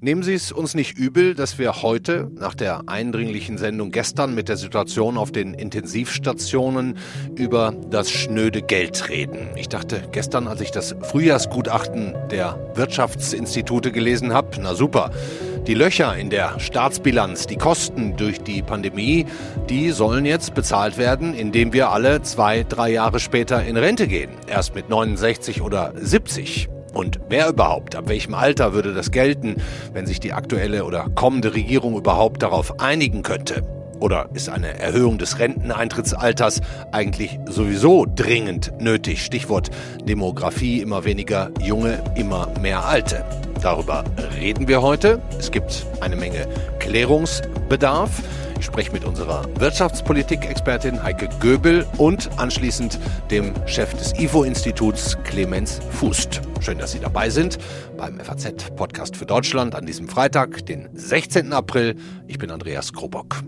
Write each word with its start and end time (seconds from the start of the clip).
Nehmen 0.00 0.22
Sie 0.22 0.34
es 0.34 0.52
uns 0.52 0.74
nicht 0.74 0.96
übel, 0.96 1.34
dass 1.34 1.58
wir 1.58 1.82
heute 1.82 2.30
nach 2.34 2.54
der 2.54 2.88
eindringlichen 2.88 3.58
Sendung 3.58 3.90
gestern 3.90 4.32
mit 4.32 4.48
der 4.48 4.56
Situation 4.56 5.18
auf 5.18 5.32
den 5.32 5.54
Intensivstationen 5.54 6.96
über 7.34 7.74
das 7.90 8.08
schnöde 8.08 8.62
Geld 8.62 9.08
reden. 9.08 9.48
Ich 9.56 9.68
dachte 9.68 10.04
gestern, 10.12 10.46
als 10.46 10.60
ich 10.60 10.70
das 10.70 10.94
Frühjahrsgutachten 11.02 12.14
der 12.30 12.56
Wirtschaftsinstitute 12.74 13.90
gelesen 13.90 14.32
habe, 14.32 14.56
na 14.60 14.74
super. 14.74 15.10
Die 15.68 15.74
Löcher 15.74 16.16
in 16.16 16.30
der 16.30 16.58
Staatsbilanz, 16.60 17.46
die 17.46 17.56
Kosten 17.56 18.16
durch 18.16 18.40
die 18.40 18.62
Pandemie, 18.62 19.26
die 19.68 19.90
sollen 19.90 20.24
jetzt 20.24 20.54
bezahlt 20.54 20.96
werden, 20.96 21.34
indem 21.34 21.74
wir 21.74 21.90
alle 21.90 22.22
zwei, 22.22 22.64
drei 22.66 22.88
Jahre 22.88 23.20
später 23.20 23.62
in 23.62 23.76
Rente 23.76 24.08
gehen. 24.08 24.30
Erst 24.46 24.74
mit 24.74 24.88
69 24.88 25.60
oder 25.60 25.92
70. 25.94 26.70
Und 26.94 27.20
wer 27.28 27.50
überhaupt, 27.50 27.96
ab 27.96 28.08
welchem 28.08 28.32
Alter 28.32 28.72
würde 28.72 28.94
das 28.94 29.10
gelten, 29.10 29.56
wenn 29.92 30.06
sich 30.06 30.20
die 30.20 30.32
aktuelle 30.32 30.86
oder 30.86 31.10
kommende 31.14 31.52
Regierung 31.52 31.98
überhaupt 31.98 32.42
darauf 32.42 32.80
einigen 32.80 33.22
könnte? 33.22 33.62
Oder 34.00 34.28
ist 34.34 34.48
eine 34.48 34.78
Erhöhung 34.78 35.18
des 35.18 35.38
Renteneintrittsalters 35.38 36.60
eigentlich 36.92 37.38
sowieso 37.46 38.06
dringend 38.06 38.72
nötig? 38.80 39.24
Stichwort 39.24 39.70
Demografie, 40.04 40.80
immer 40.80 41.04
weniger 41.04 41.50
junge, 41.60 42.02
immer 42.14 42.48
mehr 42.60 42.84
alte. 42.84 43.24
Darüber 43.60 44.04
reden 44.40 44.68
wir 44.68 44.82
heute. 44.82 45.20
Es 45.38 45.50
gibt 45.50 45.84
eine 46.00 46.16
Menge 46.16 46.46
Klärungsbedarf. 46.78 48.22
Ich 48.58 48.66
spreche 48.66 48.92
mit 48.92 49.04
unserer 49.04 49.44
Wirtschaftspolitik-Expertin 49.58 51.02
Heike 51.02 51.28
Göbel 51.40 51.86
und 51.96 52.28
anschließend 52.38 52.98
dem 53.30 53.54
Chef 53.66 53.94
des 53.94 54.18
IFO-Instituts 54.18 55.16
Clemens 55.22 55.80
Fußt. 55.90 56.40
Schön, 56.60 56.78
dass 56.78 56.92
Sie 56.92 56.98
dabei 56.98 57.30
sind 57.30 57.58
beim 57.96 58.18
FAZ-Podcast 58.18 59.16
für 59.16 59.26
Deutschland 59.26 59.74
an 59.74 59.86
diesem 59.86 60.08
Freitag, 60.08 60.66
den 60.66 60.88
16. 60.92 61.52
April. 61.52 61.96
Ich 62.26 62.38
bin 62.38 62.50
Andreas 62.50 62.92
Krobock. 62.92 63.42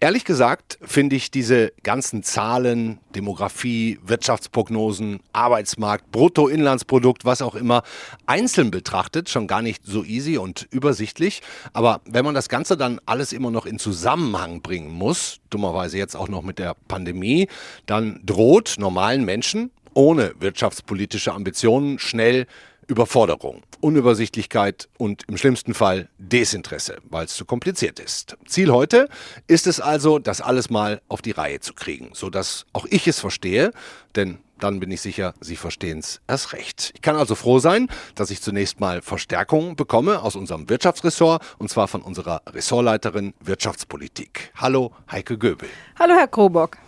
Ehrlich 0.00 0.24
gesagt 0.24 0.78
finde 0.80 1.16
ich 1.16 1.32
diese 1.32 1.72
ganzen 1.82 2.22
Zahlen, 2.22 3.00
Demografie, 3.16 3.98
Wirtschaftsprognosen, 4.04 5.18
Arbeitsmarkt, 5.32 6.12
Bruttoinlandsprodukt, 6.12 7.24
was 7.24 7.42
auch 7.42 7.56
immer, 7.56 7.82
einzeln 8.24 8.70
betrachtet 8.70 9.28
schon 9.28 9.48
gar 9.48 9.60
nicht 9.60 9.84
so 9.84 10.04
easy 10.04 10.38
und 10.38 10.68
übersichtlich. 10.70 11.42
Aber 11.72 12.00
wenn 12.04 12.24
man 12.24 12.36
das 12.36 12.48
Ganze 12.48 12.76
dann 12.76 13.00
alles 13.06 13.32
immer 13.32 13.50
noch 13.50 13.66
in 13.66 13.80
Zusammenhang 13.80 14.62
bringen 14.62 14.92
muss, 14.92 15.40
dummerweise 15.50 15.98
jetzt 15.98 16.14
auch 16.14 16.28
noch 16.28 16.42
mit 16.42 16.60
der 16.60 16.76
Pandemie, 16.86 17.48
dann 17.86 18.20
droht 18.24 18.76
normalen 18.78 19.24
Menschen 19.24 19.72
ohne 19.94 20.32
wirtschaftspolitische 20.38 21.32
Ambitionen 21.32 21.98
schnell 21.98 22.46
Überforderung, 22.88 23.62
Unübersichtlichkeit 23.80 24.88
und 24.96 25.22
im 25.28 25.36
schlimmsten 25.36 25.74
Fall 25.74 26.08
Desinteresse, 26.16 26.96
weil 27.08 27.26
es 27.26 27.34
zu 27.34 27.44
kompliziert 27.44 28.00
ist. 28.00 28.36
Ziel 28.46 28.72
heute 28.72 29.08
ist 29.46 29.66
es 29.66 29.78
also, 29.78 30.18
das 30.18 30.40
alles 30.40 30.70
mal 30.70 31.02
auf 31.08 31.20
die 31.20 31.32
Reihe 31.32 31.60
zu 31.60 31.74
kriegen, 31.74 32.08
sodass 32.14 32.64
auch 32.72 32.86
ich 32.86 33.06
es 33.06 33.20
verstehe, 33.20 33.72
denn 34.16 34.38
dann 34.58 34.80
bin 34.80 34.90
ich 34.90 35.02
sicher, 35.02 35.34
Sie 35.40 35.54
verstehen 35.54 35.98
es 35.98 36.20
erst 36.26 36.52
recht. 36.52 36.92
Ich 36.94 37.02
kann 37.02 37.14
also 37.14 37.34
froh 37.34 37.58
sein, 37.60 37.88
dass 38.14 38.30
ich 38.30 38.40
zunächst 38.40 38.80
mal 38.80 39.02
Verstärkung 39.02 39.76
bekomme 39.76 40.22
aus 40.22 40.34
unserem 40.34 40.68
Wirtschaftsressort 40.68 41.42
und 41.58 41.70
zwar 41.70 41.88
von 41.88 42.02
unserer 42.02 42.42
Ressortleiterin 42.48 43.34
Wirtschaftspolitik. 43.40 44.50
Hallo, 44.56 44.92
Heike 45.12 45.38
Göbel. 45.38 45.68
Hallo, 45.98 46.14
Herr 46.14 46.26
Krobock. 46.26 46.78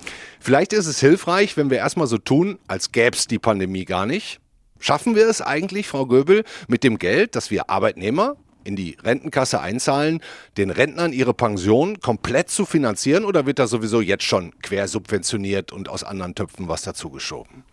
Vielleicht 0.41 0.73
ist 0.73 0.87
es 0.87 0.99
hilfreich, 0.99 1.57
wenn 1.57 1.71
wir 1.71 1.77
erstmal 1.77 2.07
so 2.07 2.19
tun, 2.19 2.59
als 2.67 2.91
gäbe 2.91 3.17
es 3.17 3.27
die 3.27 3.39
Pandemie 3.39 3.85
gar 3.85 4.07
nicht 4.07 4.41
Schaffen 4.81 5.15
wir 5.15 5.29
es 5.29 5.41
eigentlich, 5.41 5.87
Frau 5.87 6.07
Göbel, 6.07 6.45
mit 6.67 6.83
dem 6.83 6.99
Geld, 6.99 7.37
das 7.37 7.51
wir 7.51 7.71
Arbeitnehmer 7.71 8.37
in 8.65 8.77
die 8.77 8.97
Rentenkasse 9.03 9.61
einzahlen, 9.61 10.21
den 10.57 10.71
Rentnern 10.71 11.13
ihre 11.13 11.35
Pension 11.35 12.01
komplett 12.01 12.51
zu 12.51 12.67
finanzieren 12.67 13.25
oder 13.25 13.47
wird 13.47 13.59
da 13.59 13.67
sowieso 13.67 14.01
jetzt 14.01 14.25
schon 14.25 14.59
quersubventioniert 14.61 15.73
und 15.73 15.89
aus 15.89 16.05
anderen 16.05 16.35
Töpfen 16.35 16.69
was 16.69 16.83
dazugeschoben? 16.83 17.65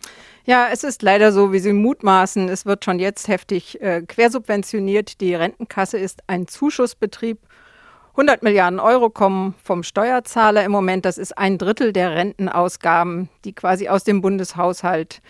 Ja, 0.44 0.68
es 0.72 0.84
ist 0.84 1.02
leider 1.02 1.32
so, 1.32 1.52
wie 1.52 1.58
Sie 1.58 1.74
mutmaßen. 1.74 2.48
Es 2.48 2.64
wird 2.64 2.84
schon 2.84 2.98
jetzt 2.98 3.28
heftig 3.28 3.80
äh, 3.82 4.02
quersubventioniert. 4.02 5.20
Die 5.20 5.34
Rentenkasse 5.34 5.98
ist 5.98 6.22
ein 6.26 6.46
Zuschussbetrieb. 6.46 7.38
100 8.12 8.42
Milliarden 8.42 8.80
Euro 8.80 9.10
kommen 9.10 9.54
vom 9.62 9.82
Steuerzahler 9.82 10.64
im 10.64 10.72
Moment. 10.72 11.04
Das 11.04 11.18
ist 11.18 11.36
ein 11.36 11.58
Drittel 11.58 11.92
der 11.92 12.14
Rentenausgaben, 12.16 13.28
die 13.44 13.52
quasi 13.52 13.88
aus 13.88 14.04
dem 14.04 14.22
Bundeshaushalt 14.22 15.20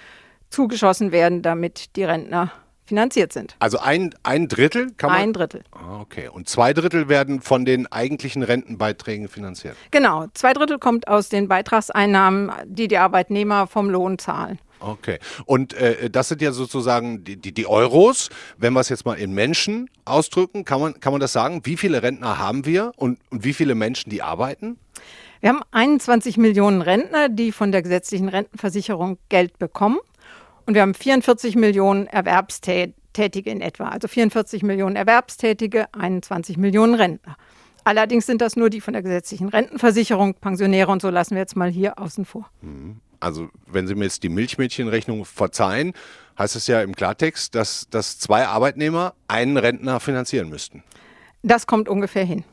zugeschossen 0.50 1.12
werden, 1.12 1.42
damit 1.42 1.97
die 1.97 2.04
Rentner 2.04 2.53
finanziert 2.88 3.32
sind. 3.32 3.54
Also 3.59 3.78
ein, 3.78 4.14
ein 4.22 4.48
Drittel 4.48 4.91
kann 4.97 5.10
man? 5.10 5.20
Ein 5.20 5.32
Drittel. 5.34 5.62
Ah, 5.72 6.00
okay. 6.00 6.28
Und 6.28 6.48
zwei 6.48 6.72
Drittel 6.72 7.09
werden 7.09 7.42
von 7.42 7.64
den 7.64 7.86
eigentlichen 7.86 8.42
Rentenbeiträgen 8.42 9.28
finanziert? 9.28 9.76
Genau. 9.91 10.26
Zwei 10.32 10.54
Drittel 10.54 10.78
kommt 10.78 11.06
aus 11.06 11.28
den 11.28 11.48
Beitragseinnahmen, 11.48 12.50
die 12.64 12.88
die 12.88 12.97
Arbeitnehmer 12.97 13.66
vom 13.66 13.91
Lohn 13.91 14.19
zahlen. 14.19 14.58
Okay. 14.81 15.19
Und 15.44 15.75
äh, 15.75 16.08
das 16.08 16.28
sind 16.28 16.41
ja 16.41 16.53
sozusagen 16.53 17.25
die, 17.25 17.37
die, 17.37 17.53
die 17.53 17.66
Euros. 17.66 18.31
Wenn 18.56 18.72
wir 18.72 18.81
es 18.81 18.88
jetzt 18.88 19.04
mal 19.04 19.14
in 19.14 19.32
Menschen 19.32 19.91
ausdrücken, 20.04 20.64
kann 20.64 20.81
man, 20.81 20.98
kann 21.00 21.12
man 21.12 21.20
das 21.20 21.32
sagen? 21.32 21.60
Wie 21.64 21.76
viele 21.76 22.03
Rentner 22.03 22.38
haben 22.38 22.64
wir 22.64 22.92
und, 22.97 23.19
und 23.31 23.44
wie 23.44 23.53
viele 23.53 23.75
Menschen, 23.75 24.10
die 24.10 24.22
arbeiten? 24.22 24.78
Wir 25.41 25.50
haben 25.50 25.62
21 25.70 26.37
Millionen 26.37 26.82
Rentner, 26.82 27.28
die 27.28 27.53
von 27.53 27.70
der 27.70 27.82
gesetzlichen 27.82 28.28
Rentenversicherung 28.28 29.19
Geld 29.28 29.58
bekommen. 29.58 29.98
Und 30.69 30.75
wir 30.75 30.83
haben 30.83 30.93
44 30.93 31.56
Millionen 31.56 32.06
Erwerbstätige 32.09 33.49
in 33.49 33.62
etwa. 33.62 33.89
Also 33.89 34.06
44 34.06 34.62
Millionen 34.62 34.97
Erwerbstätige, 34.97 35.87
21 35.95 36.59
Millionen 36.59 36.95
Rentner. 36.95 37.39
Allerdings 37.84 38.27
sind 38.27 38.43
das 38.43 38.55
nur 38.55 38.69
die 38.69 38.83
von 38.83 38.93
der 38.93 39.03
gesetzlichen 39.03 39.49
Rentenversicherung, 39.49 40.34
Pensionäre 40.34 40.93
und 40.93 41.01
so 41.01 41.09
lassen 41.09 41.37
wir 41.37 41.41
jetzt 41.41 41.56
mal 41.56 41.71
hier 41.71 41.99
außen 41.99 42.27
vor. 42.27 42.51
Mhm. 42.61 43.01
Also 43.19 43.49
wenn 43.67 43.87
Sie 43.87 43.95
mir 43.95 44.05
jetzt 44.05 44.23
die 44.25 44.29
Milchmädchenrechnung 44.29 45.25
verzeihen, 45.25 45.95
heißt 46.39 46.55
es 46.55 46.67
ja 46.67 46.83
im 46.83 46.95
Klartext, 46.95 47.55
dass, 47.55 47.89
dass 47.89 48.19
zwei 48.19 48.47
Arbeitnehmer 48.47 49.15
einen 49.27 49.56
Rentner 49.56 50.00
finanzieren 50.00 50.50
müssten. 50.50 50.85
Das 51.43 51.67
kommt 51.67 51.89
ungefähr 51.89 52.27
hin. 52.27 52.45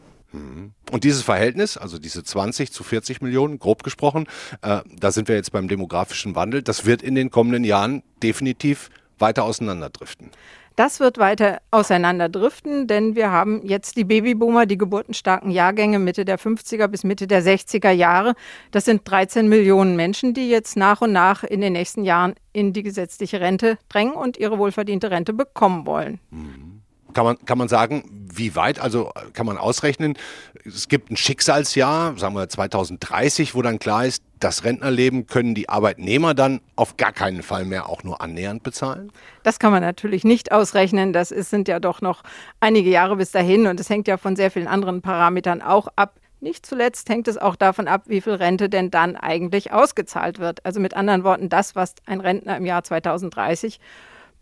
Und 0.91 1.03
dieses 1.03 1.21
Verhältnis, 1.23 1.77
also 1.77 1.97
diese 1.97 2.23
20 2.23 2.71
zu 2.71 2.83
40 2.83 3.21
Millionen, 3.21 3.59
grob 3.59 3.83
gesprochen, 3.83 4.27
äh, 4.61 4.81
da 4.97 5.11
sind 5.11 5.27
wir 5.27 5.35
jetzt 5.35 5.51
beim 5.51 5.67
demografischen 5.67 6.35
Wandel, 6.35 6.61
das 6.61 6.85
wird 6.85 7.01
in 7.01 7.15
den 7.15 7.31
kommenden 7.31 7.63
Jahren 7.63 8.03
definitiv 8.21 8.89
weiter 9.17 9.43
auseinanderdriften. 9.43 10.31
Das 10.75 10.99
wird 10.99 11.17
weiter 11.17 11.61
auseinanderdriften, 11.71 12.87
denn 12.87 13.15
wir 13.15 13.31
haben 13.31 13.65
jetzt 13.65 13.95
die 13.95 14.03
Babyboomer, 14.03 14.65
die 14.65 14.77
geburtenstarken 14.77 15.49
Jahrgänge 15.49 15.99
Mitte 15.99 16.25
der 16.25 16.37
50er 16.37 16.89
bis 16.89 17.05
Mitte 17.05 17.27
der 17.27 17.41
60er 17.41 17.91
Jahre. 17.91 18.35
Das 18.71 18.83
sind 18.83 19.01
13 19.05 19.47
Millionen 19.47 19.95
Menschen, 19.95 20.33
die 20.33 20.49
jetzt 20.49 20.75
nach 20.75 20.99
und 20.99 21.13
nach 21.13 21.45
in 21.45 21.61
den 21.61 21.73
nächsten 21.73 22.03
Jahren 22.03 22.35
in 22.51 22.73
die 22.73 22.83
gesetzliche 22.83 23.39
Rente 23.39 23.77
drängen 23.87 24.15
und 24.15 24.35
ihre 24.37 24.57
wohlverdiente 24.57 25.11
Rente 25.11 25.31
bekommen 25.31 25.85
wollen. 25.85 26.19
Mhm. 26.29 26.74
Kann 27.15 27.23
man, 27.23 27.37
kann 27.45 27.57
man 27.57 27.69
sagen, 27.69 28.03
wie 28.11 28.57
weit? 28.57 28.77
Also 28.77 29.09
kann 29.31 29.45
man 29.45 29.57
ausrechnen, 29.57 30.17
es 30.65 30.89
gibt 30.89 31.09
ein 31.09 31.15
Schicksalsjahr, 31.15 32.17
sagen 32.17 32.35
wir 32.35 32.49
2030, 32.49 33.55
wo 33.55 33.61
dann 33.61 33.79
klar 33.79 34.05
ist, 34.05 34.21
das 34.41 34.65
Rentnerleben 34.65 35.25
können 35.25 35.55
die 35.55 35.69
Arbeitnehmer 35.69 36.33
dann 36.33 36.59
auf 36.75 36.97
gar 36.97 37.13
keinen 37.13 37.41
Fall 37.41 37.63
mehr 37.63 37.87
auch 37.87 38.03
nur 38.03 38.19
annähernd 38.19 38.63
bezahlen? 38.63 39.13
Das 39.43 39.59
kann 39.59 39.71
man 39.71 39.81
natürlich 39.81 40.25
nicht 40.25 40.51
ausrechnen. 40.51 41.13
Das 41.13 41.31
ist, 41.31 41.51
sind 41.51 41.69
ja 41.69 41.79
doch 41.79 42.01
noch 42.01 42.21
einige 42.59 42.89
Jahre 42.89 43.15
bis 43.15 43.31
dahin 43.31 43.65
und 43.67 43.79
es 43.79 43.89
hängt 43.89 44.09
ja 44.09 44.17
von 44.17 44.35
sehr 44.35 44.51
vielen 44.51 44.67
anderen 44.67 45.01
Parametern 45.01 45.61
auch 45.61 45.87
ab. 45.95 46.15
Nicht 46.41 46.65
zuletzt 46.65 47.07
hängt 47.07 47.29
es 47.29 47.37
auch 47.37 47.55
davon 47.55 47.87
ab, 47.87 48.03
wie 48.07 48.19
viel 48.19 48.33
Rente 48.33 48.67
denn 48.67 48.91
dann 48.91 49.15
eigentlich 49.15 49.71
ausgezahlt 49.71 50.39
wird. 50.39 50.65
Also 50.65 50.81
mit 50.81 50.95
anderen 50.95 51.23
Worten, 51.23 51.47
das, 51.47 51.77
was 51.77 51.95
ein 52.07 52.19
Rentner 52.19 52.57
im 52.57 52.65
Jahr 52.65 52.83
2030 52.83 53.79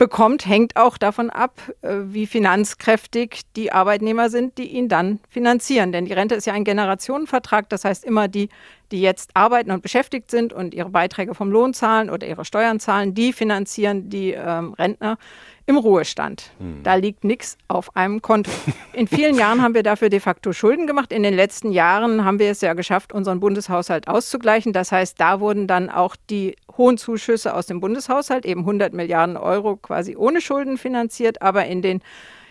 bekommt, 0.03 0.45
hängt 0.45 0.75
auch 0.75 0.97
davon 0.97 1.29
ab, 1.29 1.61
äh, 1.81 1.95
wie 2.07 2.27
finanzkräftig 2.27 3.43
die 3.55 3.71
Arbeitnehmer 3.71 4.29
sind, 4.29 4.57
die 4.57 4.67
ihn 4.67 4.89
dann 4.89 5.21
finanzieren. 5.29 5.93
Denn 5.93 6.03
die 6.03 6.11
Rente 6.11 6.35
ist 6.35 6.45
ja 6.45 6.51
ein 6.51 6.65
Generationenvertrag. 6.65 7.69
Das 7.69 7.85
heißt, 7.85 8.03
immer 8.03 8.27
die, 8.27 8.49
die 8.91 9.01
jetzt 9.01 9.31
arbeiten 9.35 9.71
und 9.71 9.81
beschäftigt 9.81 10.29
sind 10.29 10.53
und 10.53 10.73
ihre 10.73 10.89
Beiträge 10.89 11.33
vom 11.33 11.51
Lohn 11.51 11.73
zahlen 11.73 12.09
oder 12.09 12.27
ihre 12.27 12.45
Steuern 12.45 12.79
zahlen, 12.79 13.13
die 13.13 13.33
finanzieren 13.33 14.09
die 14.09 14.31
ähm, 14.31 14.73
Rentner 14.73 15.17
im 15.65 15.77
Ruhestand. 15.77 16.51
Hm. 16.59 16.83
Da 16.83 16.95
liegt 16.95 17.23
nichts 17.23 17.57
auf 17.67 17.95
einem 17.95 18.21
Konto. 18.21 18.51
In 18.93 19.07
vielen 19.07 19.35
Jahren 19.35 19.61
haben 19.61 19.73
wir 19.73 19.83
dafür 19.83 20.09
de 20.09 20.19
facto 20.19 20.51
Schulden 20.51 20.87
gemacht. 20.87 21.13
In 21.13 21.23
den 21.23 21.33
letzten 21.33 21.71
Jahren 21.71 22.25
haben 22.25 22.39
wir 22.39 22.51
es 22.51 22.61
ja 22.61 22.73
geschafft, 22.73 23.13
unseren 23.13 23.39
Bundeshaushalt 23.39 24.07
auszugleichen. 24.07 24.73
Das 24.73 24.91
heißt, 24.91 25.19
da 25.19 25.39
wurden 25.39 25.67
dann 25.67 25.89
auch 25.89 26.15
die 26.29 26.55
hohen 26.77 26.97
Zuschüsse 26.97 27.53
aus 27.53 27.65
dem 27.65 27.79
Bundeshaushalt, 27.79 28.45
eben 28.45 28.61
100 28.61 28.93
Milliarden 28.93 29.37
Euro 29.37 29.77
quasi 29.77 30.15
ohne 30.17 30.41
Schulden 30.41 30.77
finanziert. 30.77 31.41
Aber 31.41 31.65
in 31.65 31.81
den 31.81 32.01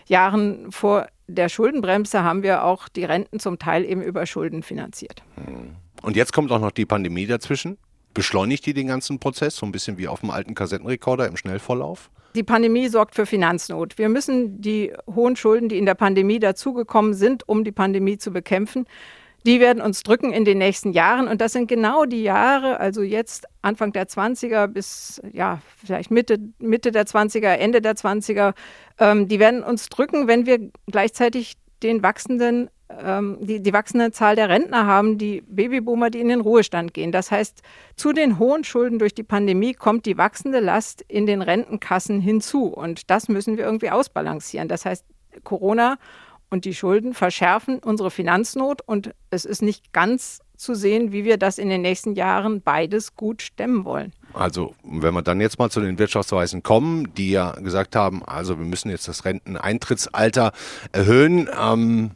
Jahren 0.07 0.71
vor 0.71 1.07
der 1.27 1.49
Schuldenbremse 1.49 2.23
haben 2.23 2.43
wir 2.43 2.63
auch 2.63 2.89
die 2.89 3.05
Renten 3.05 3.39
zum 3.39 3.59
Teil 3.59 3.85
eben 3.85 4.01
über 4.01 4.25
Schulden 4.25 4.63
finanziert. 4.63 5.23
Hm. 5.35 5.75
Und 6.03 6.17
jetzt 6.17 6.33
kommt 6.33 6.51
auch 6.51 6.59
noch 6.59 6.71
die 6.71 6.85
Pandemie 6.85 7.25
dazwischen. 7.25 7.77
beschleunigt 8.13 8.63
die 8.67 8.75
den 8.75 8.85
ganzen 8.85 9.17
Prozess, 9.17 9.55
so 9.55 9.65
ein 9.65 9.71
bisschen 9.71 9.97
wie 9.97 10.07
auf 10.07 10.19
dem 10.19 10.29
alten 10.29 10.53
Kassettenrekorder 10.53 11.27
im 11.27 11.35
Schnellvorlauf? 11.35 12.11
Die 12.35 12.43
Pandemie 12.43 12.87
sorgt 12.87 13.15
für 13.15 13.25
Finanznot. 13.25 13.97
Wir 13.97 14.09
müssen 14.09 14.61
die 14.61 14.93
hohen 15.07 15.35
Schulden, 15.35 15.69
die 15.69 15.79
in 15.79 15.87
der 15.87 15.95
Pandemie 15.95 16.37
dazugekommen 16.37 17.15
sind, 17.15 17.47
um 17.49 17.63
die 17.63 17.71
Pandemie 17.71 18.19
zu 18.19 18.31
bekämpfen, 18.31 18.85
die 19.45 19.59
werden 19.59 19.81
uns 19.81 20.03
drücken 20.03 20.31
in 20.31 20.45
den 20.45 20.57
nächsten 20.57 20.91
Jahren. 20.91 21.27
Und 21.27 21.41
das 21.41 21.53
sind 21.53 21.67
genau 21.67 22.05
die 22.05 22.23
Jahre, 22.23 22.79
also 22.79 23.01
jetzt 23.01 23.45
Anfang 23.61 23.91
der 23.91 24.07
20er 24.07 24.67
bis 24.67 25.21
ja, 25.31 25.61
vielleicht 25.83 26.11
Mitte, 26.11 26.37
Mitte 26.59 26.91
der 26.91 27.05
20er, 27.05 27.53
Ende 27.53 27.81
der 27.81 27.95
20er, 27.95 28.53
ähm, 28.99 29.27
die 29.27 29.39
werden 29.39 29.63
uns 29.63 29.89
drücken, 29.89 30.27
wenn 30.27 30.45
wir 30.45 30.71
gleichzeitig 30.87 31.55
den 31.81 32.03
wachsenden 32.03 32.69
ähm, 33.01 33.37
die, 33.41 33.61
die 33.61 33.73
wachsende 33.73 34.11
Zahl 34.11 34.35
der 34.35 34.49
Rentner 34.49 34.85
haben, 34.85 35.17
die 35.17 35.41
Babyboomer, 35.41 36.09
die 36.09 36.19
in 36.19 36.29
den 36.29 36.41
Ruhestand 36.41 36.93
gehen. 36.93 37.11
Das 37.11 37.31
heißt, 37.31 37.61
zu 37.95 38.13
den 38.13 38.39
hohen 38.39 38.63
Schulden 38.63 38.99
durch 38.99 39.13
die 39.13 39.23
Pandemie 39.23 39.73
kommt 39.73 40.05
die 40.05 40.17
wachsende 40.17 40.59
Last 40.59 41.03
in 41.07 41.25
den 41.25 41.41
Rentenkassen 41.41 42.21
hinzu. 42.21 42.65
Und 42.65 43.09
das 43.09 43.29
müssen 43.29 43.57
wir 43.57 43.65
irgendwie 43.65 43.89
ausbalancieren. 43.89 44.67
Das 44.67 44.85
heißt, 44.85 45.05
Corona 45.43 45.97
und 46.49 46.65
die 46.65 46.75
Schulden 46.75 47.13
verschärfen 47.13 47.79
unsere 47.79 48.11
Finanznot 48.11 48.81
und 48.85 49.13
es 49.31 49.43
ist 49.43 49.61
nicht 49.63 49.91
ganz 49.91 50.39
zu 50.55 50.75
sehen, 50.75 51.11
wie 51.11 51.25
wir 51.25 51.37
das 51.37 51.57
in 51.57 51.69
den 51.69 51.81
nächsten 51.81 52.13
Jahren 52.13 52.61
beides 52.61 53.15
gut 53.15 53.41
stemmen 53.41 53.85
wollen. 53.85 54.13
Also, 54.33 54.73
wenn 54.83 55.13
wir 55.13 55.21
dann 55.21 55.41
jetzt 55.41 55.59
mal 55.59 55.69
zu 55.69 55.81
den 55.81 55.99
Wirtschaftsweisen 55.99 56.63
kommen, 56.63 57.13
die 57.15 57.31
ja 57.31 57.51
gesagt 57.53 57.95
haben, 57.95 58.23
also 58.23 58.57
wir 58.57 58.65
müssen 58.65 58.89
jetzt 58.89 59.07
das 59.07 59.25
Renteneintrittsalter 59.25 60.53
erhöhen. 60.91 61.49
Ähm, 61.59 62.11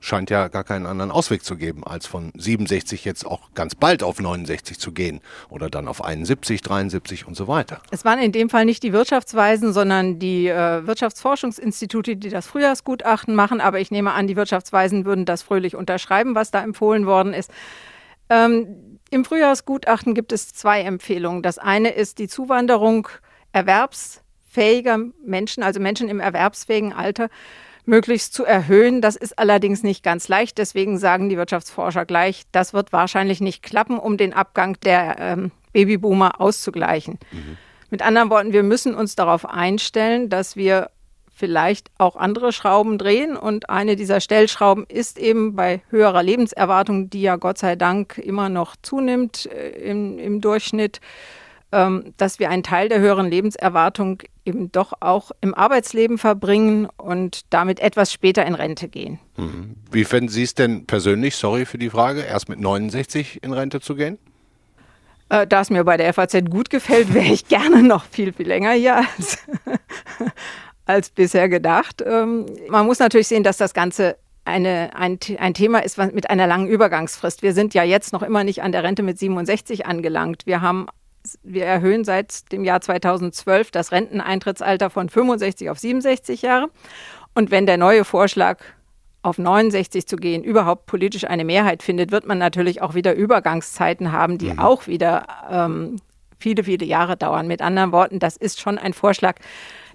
scheint 0.00 0.30
ja 0.30 0.48
gar 0.48 0.64
keinen 0.64 0.86
anderen 0.86 1.10
Ausweg 1.10 1.44
zu 1.44 1.56
geben, 1.56 1.84
als 1.84 2.06
von 2.06 2.32
67 2.36 3.04
jetzt 3.04 3.26
auch 3.26 3.52
ganz 3.54 3.74
bald 3.74 4.02
auf 4.02 4.18
69 4.18 4.78
zu 4.78 4.92
gehen 4.92 5.20
oder 5.50 5.68
dann 5.68 5.86
auf 5.86 6.02
71, 6.02 6.62
73 6.62 7.26
und 7.26 7.36
so 7.36 7.46
weiter. 7.46 7.80
Es 7.90 8.04
waren 8.04 8.18
in 8.18 8.32
dem 8.32 8.48
Fall 8.48 8.64
nicht 8.64 8.82
die 8.82 8.92
Wirtschaftsweisen, 8.92 9.72
sondern 9.72 10.18
die 10.18 10.48
äh, 10.48 10.86
Wirtschaftsforschungsinstitute, 10.86 12.16
die 12.16 12.30
das 12.30 12.46
Frühjahrsgutachten 12.46 13.34
machen. 13.34 13.60
Aber 13.60 13.78
ich 13.78 13.90
nehme 13.90 14.12
an, 14.12 14.26
die 14.26 14.36
Wirtschaftsweisen 14.36 15.04
würden 15.04 15.26
das 15.26 15.42
fröhlich 15.42 15.76
unterschreiben, 15.76 16.34
was 16.34 16.50
da 16.50 16.62
empfohlen 16.62 17.06
worden 17.06 17.34
ist. 17.34 17.50
Ähm, 18.30 18.98
Im 19.10 19.24
Frühjahrsgutachten 19.24 20.14
gibt 20.14 20.32
es 20.32 20.52
zwei 20.52 20.80
Empfehlungen. 20.80 21.42
Das 21.42 21.58
eine 21.58 21.90
ist 21.90 22.18
die 22.18 22.28
Zuwanderung 22.28 23.08
erwerbsfähiger 23.52 24.98
Menschen, 25.24 25.62
also 25.62 25.80
Menschen 25.80 26.08
im 26.08 26.20
erwerbsfähigen 26.20 26.92
Alter 26.92 27.28
möglichst 27.90 28.32
zu 28.32 28.44
erhöhen. 28.44 29.02
Das 29.02 29.16
ist 29.16 29.38
allerdings 29.38 29.82
nicht 29.82 30.02
ganz 30.02 30.28
leicht. 30.28 30.56
Deswegen 30.56 30.96
sagen 30.96 31.28
die 31.28 31.36
Wirtschaftsforscher 31.36 32.06
gleich, 32.06 32.44
das 32.52 32.72
wird 32.72 32.92
wahrscheinlich 32.94 33.42
nicht 33.42 33.62
klappen, 33.62 33.98
um 33.98 34.16
den 34.16 34.32
Abgang 34.32 34.78
der 34.84 35.16
ähm, 35.18 35.50
Babyboomer 35.72 36.40
auszugleichen. 36.40 37.18
Mhm. 37.32 37.58
Mit 37.90 38.02
anderen 38.02 38.30
Worten, 38.30 38.52
wir 38.52 38.62
müssen 38.62 38.94
uns 38.94 39.16
darauf 39.16 39.44
einstellen, 39.44 40.30
dass 40.30 40.56
wir 40.56 40.90
vielleicht 41.34 41.90
auch 41.98 42.16
andere 42.16 42.52
Schrauben 42.52 42.98
drehen. 42.98 43.36
Und 43.36 43.68
eine 43.68 43.96
dieser 43.96 44.20
Stellschrauben 44.20 44.84
ist 44.88 45.18
eben 45.18 45.56
bei 45.56 45.82
höherer 45.90 46.22
Lebenserwartung, 46.22 47.10
die 47.10 47.22
ja 47.22 47.36
Gott 47.36 47.58
sei 47.58 47.76
Dank 47.76 48.18
immer 48.18 48.48
noch 48.48 48.76
zunimmt 48.80 49.46
äh, 49.46 49.70
im, 49.70 50.18
im 50.18 50.40
Durchschnitt, 50.40 51.00
dass 51.72 52.40
wir 52.40 52.50
einen 52.50 52.64
Teil 52.64 52.88
der 52.88 52.98
höheren 52.98 53.30
Lebenserwartung 53.30 54.22
eben 54.44 54.72
doch 54.72 54.92
auch 54.98 55.30
im 55.40 55.54
Arbeitsleben 55.54 56.18
verbringen 56.18 56.88
und 56.96 57.42
damit 57.50 57.78
etwas 57.78 58.12
später 58.12 58.44
in 58.44 58.54
Rente 58.54 58.88
gehen. 58.88 59.20
Mhm. 59.36 59.76
Wie 59.90 60.04
fänden 60.04 60.28
Sie 60.28 60.42
es 60.42 60.54
denn 60.54 60.86
persönlich, 60.86 61.36
sorry 61.36 61.66
für 61.66 61.78
die 61.78 61.90
Frage, 61.90 62.22
erst 62.22 62.48
mit 62.48 62.58
69 62.58 63.42
in 63.42 63.52
Rente 63.52 63.80
zu 63.80 63.94
gehen? 63.94 64.18
Äh, 65.28 65.46
da 65.46 65.60
es 65.60 65.70
mir 65.70 65.84
bei 65.84 65.96
der 65.96 66.12
FAZ 66.12 66.44
gut 66.50 66.70
gefällt, 66.70 67.14
wäre 67.14 67.32
ich 67.32 67.46
gerne 67.48 67.82
noch 67.82 68.04
viel, 68.04 68.32
viel 68.32 68.48
länger 68.48 68.72
hier 68.72 68.96
als, 68.96 69.38
als 70.84 71.10
bisher 71.10 71.48
gedacht. 71.48 72.02
Ähm, 72.04 72.46
man 72.68 72.86
muss 72.86 72.98
natürlich 72.98 73.28
sehen, 73.28 73.44
dass 73.44 73.56
das 73.56 73.72
Ganze 73.72 74.16
eine, 74.44 74.90
ein, 74.96 75.18
ein 75.38 75.54
Thema 75.54 75.78
ist 75.80 75.98
mit 75.98 76.28
einer 76.28 76.46
langen 76.46 76.66
Übergangsfrist. 76.66 77.42
Wir 77.42 77.52
sind 77.52 77.74
ja 77.74 77.84
jetzt 77.84 78.12
noch 78.12 78.22
immer 78.22 78.42
nicht 78.42 78.62
an 78.62 78.72
der 78.72 78.82
Rente 78.82 79.02
mit 79.02 79.18
67 79.18 79.86
angelangt. 79.86 80.46
Wir 80.46 80.60
haben 80.60 80.86
wir 81.42 81.64
erhöhen 81.64 82.04
seit 82.04 82.50
dem 82.52 82.64
Jahr 82.64 82.80
2012 82.80 83.70
das 83.70 83.92
Renteneintrittsalter 83.92 84.90
von 84.90 85.08
65 85.08 85.70
auf 85.70 85.78
67 85.78 86.42
Jahre. 86.42 86.68
Und 87.34 87.50
wenn 87.50 87.66
der 87.66 87.76
neue 87.76 88.04
Vorschlag 88.04 88.58
auf 89.22 89.38
69 89.38 90.06
zu 90.06 90.16
gehen 90.16 90.42
überhaupt 90.42 90.86
politisch 90.86 91.24
eine 91.24 91.44
Mehrheit 91.44 91.82
findet, 91.82 92.10
wird 92.10 92.26
man 92.26 92.38
natürlich 92.38 92.80
auch 92.80 92.94
wieder 92.94 93.14
Übergangszeiten 93.14 94.12
haben, 94.12 94.38
die 94.38 94.52
mhm. 94.52 94.58
auch 94.58 94.86
wieder 94.86 95.26
ähm, 95.50 95.96
viele, 96.38 96.64
viele 96.64 96.86
Jahre 96.86 97.16
dauern. 97.16 97.46
Mit 97.46 97.60
anderen 97.60 97.92
Worten, 97.92 98.18
das 98.18 98.36
ist 98.36 98.60
schon 98.60 98.78
ein 98.78 98.94
Vorschlag, 98.94 99.36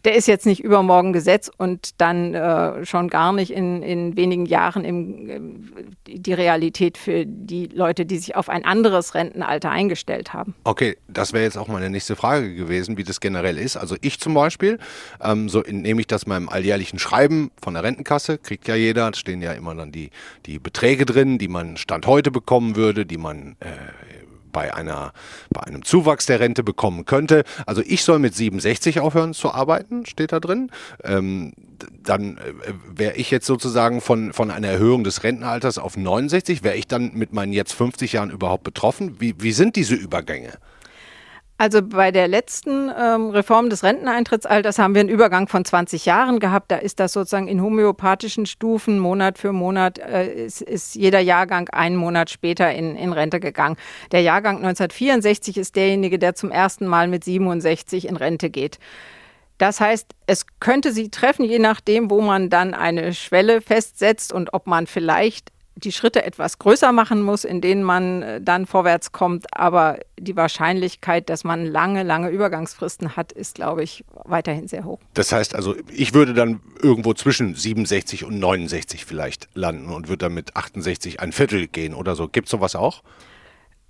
der 0.06 0.16
ist 0.16 0.28
jetzt 0.28 0.46
nicht 0.46 0.64
übermorgen 0.64 1.14
Gesetz 1.14 1.52
und 1.58 2.00
dann 2.00 2.34
äh, 2.34 2.86
schon 2.86 3.10
gar 3.10 3.34
nicht 3.34 3.52
in, 3.52 3.82
in 3.82 4.16
wenigen 4.16 4.46
Jahren 4.46 4.86
im, 4.86 5.68
äh, 6.08 6.14
die 6.18 6.34
Realität 6.34 6.98
für 6.98 7.26
die 7.26 7.66
Leute, 7.68 8.06
die 8.06 8.18
sich 8.18 8.36
auf 8.36 8.48
ein 8.50 8.64
anderes 8.66 9.16
Rentenalter 9.16 9.72
eingestellt 9.72 10.34
haben. 10.34 10.54
Okay, 10.64 10.98
das 11.08 11.34
wäre 11.34 11.44
jetzt 11.44 11.58
auch 11.58 11.68
meine 11.68 11.90
nächste 11.90 12.16
Frage 12.16 12.54
gewesen, 12.54 12.98
wie 12.98 13.04
das 13.04 13.20
generell 13.20 13.58
ist. 13.58 13.78
Also 13.78 13.96
ich 14.02 14.20
zum 14.20 14.36
Beispiel, 14.36 14.80
ähm, 15.22 15.50
so 15.50 15.62
nehme 15.68 16.02
ich 16.02 16.08
das 16.08 16.28
meinem 16.28 16.50
alljährlichen 16.50 17.00
Schreiben 17.00 17.52
von 17.62 17.74
der 17.74 17.84
Rentenkasse, 17.84 18.38
kriegt 18.38 18.68
ja 18.68 18.76
jeder, 18.76 19.12
stehen 19.16 19.42
ja 19.42 19.54
immer 19.54 19.74
dann 19.74 19.92
die, 19.92 20.12
die 20.46 20.60
Beträge 20.60 21.06
drin, 21.06 21.38
die 21.38 21.48
man 21.48 21.78
Stand 21.78 22.06
heute 22.06 22.32
bekommen 22.32 22.76
würde, 22.76 23.06
die 23.06 23.18
man 23.18 23.56
äh, 23.60 23.68
bei, 24.56 24.74
einer, 24.74 25.12
bei 25.50 25.64
einem 25.64 25.84
Zuwachs 25.84 26.28
der 26.28 26.40
Rente 26.40 26.64
bekommen 26.64 27.04
könnte. 27.04 27.44
Also 27.66 27.82
ich 27.86 28.06
soll 28.06 28.20
mit 28.20 28.34
67 28.34 29.02
aufhören 29.02 29.34
zu 29.34 29.52
arbeiten, 29.52 30.06
steht 30.06 30.32
da 30.32 30.40
drin. 30.40 30.72
Ähm, 31.04 31.52
dann 32.02 32.38
äh, 32.38 32.74
wäre 32.88 33.16
ich 33.16 33.32
jetzt 33.32 33.48
sozusagen 33.48 34.00
von, 34.00 34.32
von 34.32 34.52
einer 34.52 34.70
Erhöhung 34.70 35.04
des 35.04 35.24
Rentenalters 35.24 35.78
auf 35.78 35.98
69, 35.98 36.64
wäre 36.64 36.78
ich 36.78 36.88
dann 36.88 37.12
mit 37.16 37.34
meinen 37.34 37.52
jetzt 37.52 37.74
50 37.74 38.14
Jahren 38.14 38.30
überhaupt 38.30 38.64
betroffen? 38.64 39.18
Wie, 39.20 39.36
wie 39.40 39.52
sind 39.52 39.76
diese 39.76 39.96
Übergänge? 39.96 40.54
Also 41.58 41.82
bei 41.82 42.12
der 42.12 42.28
letzten 42.28 42.92
ähm, 43.00 43.30
Reform 43.30 43.70
des 43.70 43.82
Renteneintrittsalters 43.84 44.78
haben 44.78 44.94
wir 44.94 45.00
einen 45.00 45.10
Übergang 45.10 45.48
von 45.48 45.64
20 45.64 46.06
Jahren 46.06 46.40
gehabt. 46.40 46.70
Da 46.70 46.76
ist 46.76 47.00
das 47.00 47.14
sozusagen 47.14 47.48
in 47.48 47.62
homöopathischen 47.62 48.46
Stufen 48.46 49.00
Monat 49.00 49.38
für 49.38 49.54
Monat 49.54 49.98
äh, 49.98 50.46
ist, 50.46 50.62
ist 50.62 50.96
jeder 50.96 51.22
Jahrgang 51.22 51.70
einen 51.70 51.96
Monat 51.96 52.30
später 52.30 52.74
in, 52.74 52.98
in 52.98 53.14
Rente 53.14 53.40
gegangen. 53.40 53.78
Der 54.12 54.22
Jahrgang 54.22 54.58
1964 54.58 55.58
ist 55.58 55.78
derjenige, 55.78 56.20
der 56.20 56.36
zum 56.36 56.52
ersten 56.52 56.88
Mal 56.88 57.08
mit 57.08 57.24
67 57.24 58.10
in 58.10 58.18
Rente 58.18 58.50
geht. 58.50 58.78
Das 59.58 59.80
heißt, 59.80 60.12
es 60.28 60.46
könnte 60.60 60.92
sie 60.92 61.10
treffen, 61.10 61.46
je 61.46 61.60
nachdem, 61.60 62.12
wo 62.12 62.20
man 62.20 62.50
dann 62.50 62.74
eine 62.74 63.14
Schwelle 63.14 63.62
festsetzt 63.62 64.34
und 64.34 64.54
ob 64.54 64.68
man 64.68 64.88
vielleicht 64.88 65.55
die 65.76 65.92
Schritte 65.92 66.24
etwas 66.24 66.58
größer 66.58 66.92
machen 66.92 67.22
muss, 67.22 67.44
in 67.44 67.60
denen 67.60 67.84
man 67.84 68.22
äh, 68.22 68.42
dann 68.42 68.66
vorwärts 68.66 69.12
kommt. 69.12 69.46
Aber 69.54 70.00
die 70.18 70.36
Wahrscheinlichkeit, 70.36 71.30
dass 71.30 71.44
man 71.44 71.66
lange, 71.66 72.04
lange 72.04 72.30
Übergangsfristen 72.30 73.16
hat, 73.16 73.32
ist, 73.32 73.56
glaube 73.56 73.84
ich, 73.84 74.06
weiterhin 74.24 74.68
sehr 74.68 74.86
hoch. 74.86 75.00
Das 75.14 75.32
heißt 75.32 75.54
also, 75.54 75.76
ich 75.92 76.14
würde 76.14 76.34
dann 76.34 76.62
irgendwo 76.82 77.14
zwischen 77.14 77.56
67 77.56 78.24
und 78.24 78.40
69 78.40 79.06
vielleicht 79.06 79.50
landen 79.54 79.90
und 79.90 80.08
würde 80.08 80.26
dann 80.26 80.34
mit 80.34 80.56
68 80.56 81.20
ein 81.20 81.34
Viertel 81.34 81.68
gehen 81.68 81.94
oder 81.94 82.16
so. 82.16 82.28
Gibt 82.30 82.48
es 82.48 82.52
sowas 82.52 82.76
auch? 82.76 83.04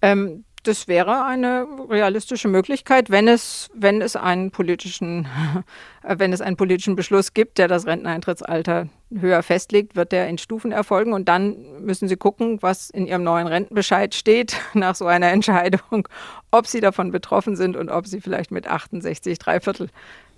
Ähm, 0.02 0.44
das 0.68 0.88
wäre 0.88 1.24
eine 1.26 1.68
realistische 1.90 2.48
Möglichkeit, 2.48 3.10
wenn 3.10 3.28
es, 3.28 3.70
wenn 3.74 4.02
es 4.02 4.16
einen 4.16 4.52
politischen, 4.52 5.28
wenn 6.04 6.34
es 6.34 6.42
einen 6.42 6.58
politischen 6.58 6.96
Beschluss 6.96 7.34
gibt, 7.34 7.58
der 7.58 7.68
das 7.68 7.86
Renteneintrittsalter 7.86 8.90
höher 9.12 9.44
festlegt, 9.44 9.96
wird 9.96 10.12
der 10.12 10.28
in 10.28 10.38
Stufen 10.38 10.72
erfolgen. 10.72 11.14
Und 11.14 11.30
dann 11.30 11.56
müssen 11.80 12.08
Sie 12.08 12.18
gucken, 12.18 12.62
was 12.62 12.90
in 12.90 13.08
Ihrem 13.08 13.24
neuen 13.24 13.48
Rentenbescheid 13.48 14.16
steht 14.16 14.58
nach 14.74 14.96
so 14.96 15.06
einer 15.06 15.32
Entscheidung, 15.32 16.08
ob 16.52 16.68
Sie 16.68 16.82
davon 16.82 17.12
betroffen 17.12 17.56
sind 17.56 17.78
und 17.78 17.90
ob 17.90 18.08
Sie 18.08 18.22
vielleicht 18.22 18.52
mit 18.52 18.68
68 18.68 19.38
drei 19.40 19.60
Viertel 19.60 19.90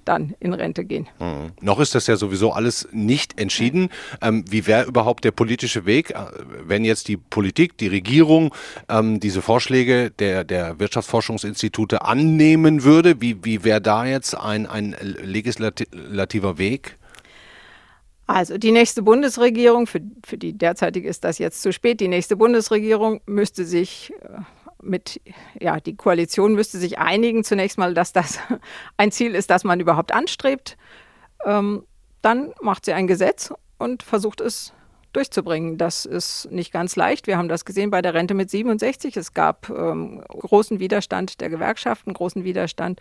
dann 0.08 0.36
in 0.40 0.54
Rente 0.54 0.86
gehen. 0.86 1.08
Mhm. 1.20 1.52
Noch 1.62 1.80
ist 1.80 1.96
das 1.96 2.08
ja 2.08 2.16
sowieso 2.16 2.52
alles 2.52 2.88
nicht 2.92 3.40
entschieden. 3.40 3.90
Ähm, 4.22 4.46
wie 4.50 4.68
wäre 4.68 4.86
überhaupt 4.86 5.24
der 5.24 5.32
politische 5.32 5.86
Weg, 5.86 6.12
äh, 6.12 6.16
wenn 6.66 6.86
jetzt 6.86 7.08
die 7.08 7.18
Politik, 7.18 7.78
die 7.78 7.88
Regierung 7.88 8.54
ähm, 8.90 9.20
diese 9.20 9.42
Vorschläge 9.42 10.12
der, 10.12 10.44
der 10.44 10.80
Wirtschaftsforschungsinstitute 10.80 12.04
annehmen 12.04 12.84
würde? 12.84 13.22
Wie, 13.22 13.44
wie 13.44 13.64
wäre 13.64 13.82
da 13.82 14.06
jetzt 14.06 14.36
ein, 14.36 14.66
ein 14.66 14.96
legislativer 15.02 16.58
Weg? 16.58 16.98
Also 18.28 18.58
die 18.58 18.72
nächste 18.72 19.04
Bundesregierung, 19.04 19.88
für, 19.88 20.02
für 20.26 20.38
die 20.38 20.52
derzeitige 20.52 21.08
ist 21.08 21.24
das 21.24 21.38
jetzt 21.38 21.62
zu 21.62 21.72
spät, 21.72 22.02
die 22.02 22.10
nächste 22.10 22.36
Bundesregierung 22.36 23.22
müsste 23.26 23.64
sich 23.64 24.12
äh, 24.22 24.42
mit, 24.81 25.22
ja, 25.60 25.79
die 25.79 25.96
Koalition 25.96 26.53
müsste 26.53 26.77
sich 26.77 27.00
einigen, 27.00 27.43
zunächst 27.43 27.77
mal, 27.77 27.93
dass 27.93 28.13
das 28.13 28.39
ein 28.98 29.12
Ziel 29.12 29.36
ist, 29.36 29.50
das 29.50 29.63
man 29.63 29.79
überhaupt 29.79 30.13
anstrebt. 30.13 30.77
Ähm, 31.46 31.84
dann 32.22 32.53
macht 32.62 32.86
sie 32.86 32.93
ein 32.93 33.07
Gesetz 33.07 33.53
und 33.77 34.03
versucht 34.03 34.41
es 34.41 34.74
durchzubringen. 35.14 35.78
Das 35.78 36.06
ist 36.06 36.52
nicht 36.52 36.72
ganz 36.72 36.96
leicht. 36.96 37.28
Wir 37.28 37.38
haben 37.38 37.48
das 37.48 37.66
gesehen 37.66 37.90
bei 37.90 38.02
der 38.02 38.14
Rente 38.14 38.34
mit 38.34 38.50
67. 38.50 39.18
Es 39.18 39.34
gab 39.34 39.70
ähm, 39.70 40.24
großen 40.28 40.80
Widerstand 40.80 41.42
der 41.42 41.50
Gewerkschaften, 41.50 42.14
großen 42.14 42.44
Widerstand 42.44 43.00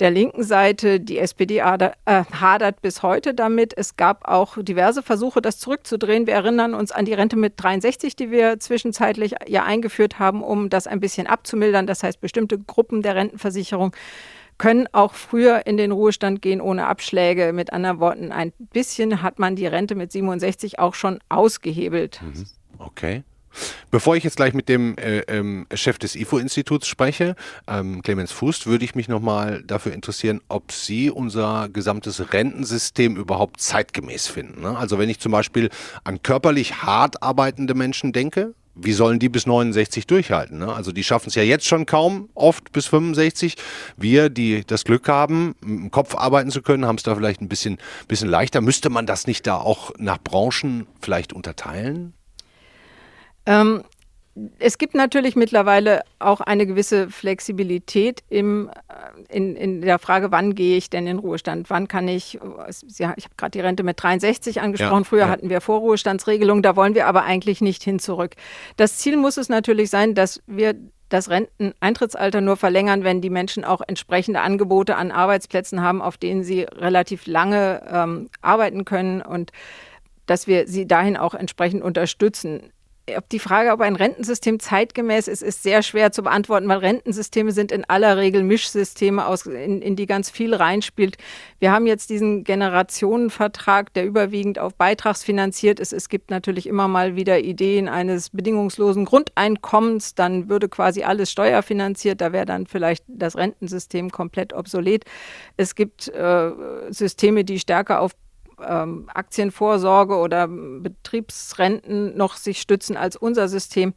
der 0.00 0.10
linken 0.10 0.42
Seite. 0.42 1.00
Die 1.00 1.18
SPD 1.18 1.62
hadert, 1.62 1.96
äh, 2.06 2.24
hadert 2.24 2.82
bis 2.82 3.02
heute 3.02 3.34
damit. 3.34 3.76
Es 3.76 3.96
gab 3.96 4.26
auch 4.28 4.56
diverse 4.60 5.02
Versuche, 5.02 5.40
das 5.40 5.58
zurückzudrehen. 5.58 6.26
Wir 6.26 6.34
erinnern 6.34 6.74
uns 6.74 6.92
an 6.92 7.04
die 7.04 7.14
Rente 7.14 7.36
mit 7.36 7.54
63, 7.56 8.16
die 8.16 8.30
wir 8.30 8.58
zwischenzeitlich 8.58 9.34
ja 9.46 9.64
eingeführt 9.64 10.18
haben, 10.18 10.42
um 10.42 10.70
das 10.70 10.86
ein 10.86 11.00
bisschen 11.00 11.26
abzumildern. 11.26 11.86
Das 11.86 12.02
heißt, 12.02 12.20
bestimmte 12.20 12.58
Gruppen 12.58 13.02
der 13.02 13.14
Rentenversicherung 13.14 13.94
können 14.58 14.88
auch 14.92 15.14
früher 15.14 15.66
in 15.66 15.76
den 15.76 15.92
Ruhestand 15.92 16.42
gehen 16.42 16.60
ohne 16.60 16.86
Abschläge. 16.86 17.52
Mit 17.52 17.72
anderen 17.72 18.00
Worten, 18.00 18.32
ein 18.32 18.52
bisschen 18.72 19.22
hat 19.22 19.38
man 19.38 19.56
die 19.56 19.66
Rente 19.66 19.94
mit 19.94 20.12
67 20.12 20.78
auch 20.78 20.94
schon 20.94 21.18
ausgehebelt. 21.28 22.20
Mhm. 22.22 22.46
Okay. 22.78 23.24
Bevor 23.90 24.16
ich 24.16 24.24
jetzt 24.24 24.36
gleich 24.36 24.54
mit 24.54 24.68
dem 24.68 24.96
äh, 24.98 25.20
ähm, 25.20 25.66
Chef 25.72 25.98
des 25.98 26.16
IFO-Instituts 26.16 26.88
spreche, 26.88 27.36
ähm, 27.68 28.02
Clemens 28.02 28.32
Fußt, 28.32 28.66
würde 28.66 28.84
ich 28.84 28.94
mich 28.94 29.08
nochmal 29.08 29.62
dafür 29.62 29.92
interessieren, 29.92 30.40
ob 30.48 30.72
Sie 30.72 31.10
unser 31.10 31.68
gesamtes 31.68 32.32
Rentensystem 32.32 33.16
überhaupt 33.16 33.60
zeitgemäß 33.60 34.26
finden. 34.26 34.62
Ne? 34.62 34.76
Also 34.76 34.98
wenn 34.98 35.08
ich 35.08 35.20
zum 35.20 35.32
Beispiel 35.32 35.70
an 36.02 36.22
körperlich 36.22 36.82
hart 36.82 37.22
arbeitende 37.22 37.74
Menschen 37.74 38.12
denke, 38.12 38.54
wie 38.74 38.92
sollen 38.92 39.18
die 39.18 39.28
bis 39.28 39.46
69 39.46 40.06
durchhalten? 40.06 40.58
Ne? 40.58 40.72
Also 40.72 40.92
die 40.92 41.04
schaffen 41.04 41.28
es 41.28 41.34
ja 41.34 41.42
jetzt 41.42 41.66
schon 41.66 41.86
kaum, 41.86 42.28
oft 42.34 42.72
bis 42.72 42.86
65. 42.86 43.56
Wir, 43.96 44.28
die 44.28 44.64
das 44.66 44.84
Glück 44.84 45.08
haben, 45.08 45.54
im 45.62 45.90
Kopf 45.90 46.14
arbeiten 46.14 46.50
zu 46.50 46.62
können, 46.62 46.86
haben 46.86 46.96
es 46.96 47.02
da 47.02 47.14
vielleicht 47.14 47.40
ein 47.40 47.48
bisschen, 47.48 47.78
bisschen 48.08 48.28
leichter. 48.28 48.60
Müsste 48.60 48.90
man 48.90 49.06
das 49.06 49.26
nicht 49.26 49.46
da 49.46 49.56
auch 49.56 49.92
nach 49.98 50.18
Branchen 50.18 50.86
vielleicht 51.00 51.32
unterteilen? 51.32 52.14
Ähm, 53.46 53.84
es 54.58 54.78
gibt 54.78 54.94
natürlich 54.94 55.36
mittlerweile 55.36 56.02
auch 56.18 56.40
eine 56.40 56.66
gewisse 56.66 57.08
Flexibilität 57.08 58.24
im, 58.28 58.68
äh, 58.68 59.36
in, 59.36 59.54
in 59.54 59.80
der 59.80 59.98
Frage, 59.98 60.32
wann 60.32 60.54
gehe 60.54 60.76
ich 60.76 60.90
denn 60.90 61.06
in 61.06 61.18
Ruhestand? 61.18 61.70
Wann 61.70 61.86
kann 61.86 62.08
ich, 62.08 62.40
ich 62.68 63.00
habe 63.00 63.16
gerade 63.36 63.50
die 63.52 63.60
Rente 63.60 63.84
mit 63.84 64.02
63 64.02 64.60
angesprochen, 64.60 65.02
ja, 65.02 65.04
früher 65.04 65.20
ja. 65.20 65.28
hatten 65.28 65.50
wir 65.50 65.60
Vorruhestandsregelungen, 65.60 66.62
da 66.62 66.74
wollen 66.74 66.94
wir 66.94 67.06
aber 67.06 67.22
eigentlich 67.24 67.60
nicht 67.60 67.84
hin 67.84 67.98
zurück. 68.00 68.34
Das 68.76 68.98
Ziel 68.98 69.16
muss 69.16 69.36
es 69.36 69.48
natürlich 69.48 69.90
sein, 69.90 70.14
dass 70.14 70.42
wir 70.46 70.74
das 71.10 71.30
Renteneintrittsalter 71.30 72.40
nur 72.40 72.56
verlängern, 72.56 73.04
wenn 73.04 73.20
die 73.20 73.30
Menschen 73.30 73.64
auch 73.64 73.82
entsprechende 73.86 74.40
Angebote 74.40 74.96
an 74.96 75.12
Arbeitsplätzen 75.12 75.80
haben, 75.80 76.02
auf 76.02 76.16
denen 76.16 76.42
sie 76.42 76.62
relativ 76.62 77.26
lange 77.26 77.82
ähm, 77.88 78.30
arbeiten 78.40 78.84
können 78.84 79.22
und 79.22 79.52
dass 80.26 80.46
wir 80.46 80.66
sie 80.66 80.88
dahin 80.88 81.16
auch 81.16 81.34
entsprechend 81.34 81.82
unterstützen 81.82 82.72
ob 83.16 83.28
die 83.28 83.38
Frage, 83.38 83.72
ob 83.72 83.80
ein 83.80 83.96
Rentensystem 83.96 84.58
zeitgemäß 84.60 85.28
ist, 85.28 85.42
ist 85.42 85.62
sehr 85.62 85.82
schwer 85.82 86.10
zu 86.10 86.22
beantworten, 86.22 86.68
weil 86.68 86.78
Rentensysteme 86.78 87.52
sind 87.52 87.70
in 87.70 87.84
aller 87.84 88.16
Regel 88.16 88.42
Mischsysteme, 88.42 89.26
aus, 89.26 89.44
in, 89.44 89.82
in, 89.82 89.94
die 89.94 90.06
ganz 90.06 90.30
viel 90.30 90.54
reinspielt. 90.54 91.18
Wir 91.58 91.70
haben 91.70 91.86
jetzt 91.86 92.08
diesen 92.08 92.44
Generationenvertrag, 92.44 93.92
der 93.92 94.06
überwiegend 94.06 94.58
auf 94.58 94.74
beitragsfinanziert 94.74 95.80
ist. 95.80 95.92
Es 95.92 96.08
gibt 96.08 96.30
natürlich 96.30 96.66
immer 96.66 96.88
mal 96.88 97.14
wieder 97.14 97.40
Ideen 97.40 97.88
eines 97.88 98.30
bedingungslosen 98.30 99.04
Grundeinkommens. 99.04 100.14
Dann 100.14 100.48
würde 100.48 100.68
quasi 100.70 101.02
alles 101.02 101.30
steuerfinanziert. 101.30 102.22
Da 102.22 102.32
wäre 102.32 102.46
dann 102.46 102.66
vielleicht 102.66 103.04
das 103.06 103.36
Rentensystem 103.36 104.10
komplett 104.10 104.54
obsolet. 104.54 105.04
Es 105.58 105.74
gibt 105.74 106.08
äh, 106.08 106.50
Systeme, 106.90 107.44
die 107.44 107.58
stärker 107.58 108.00
auf 108.00 108.12
ähm, 108.66 109.08
Aktienvorsorge 109.12 110.16
oder 110.16 110.48
Betriebsrenten 110.48 112.16
noch 112.16 112.36
sich 112.36 112.60
stützen 112.60 112.96
als 112.96 113.16
unser 113.16 113.48
System. 113.48 113.94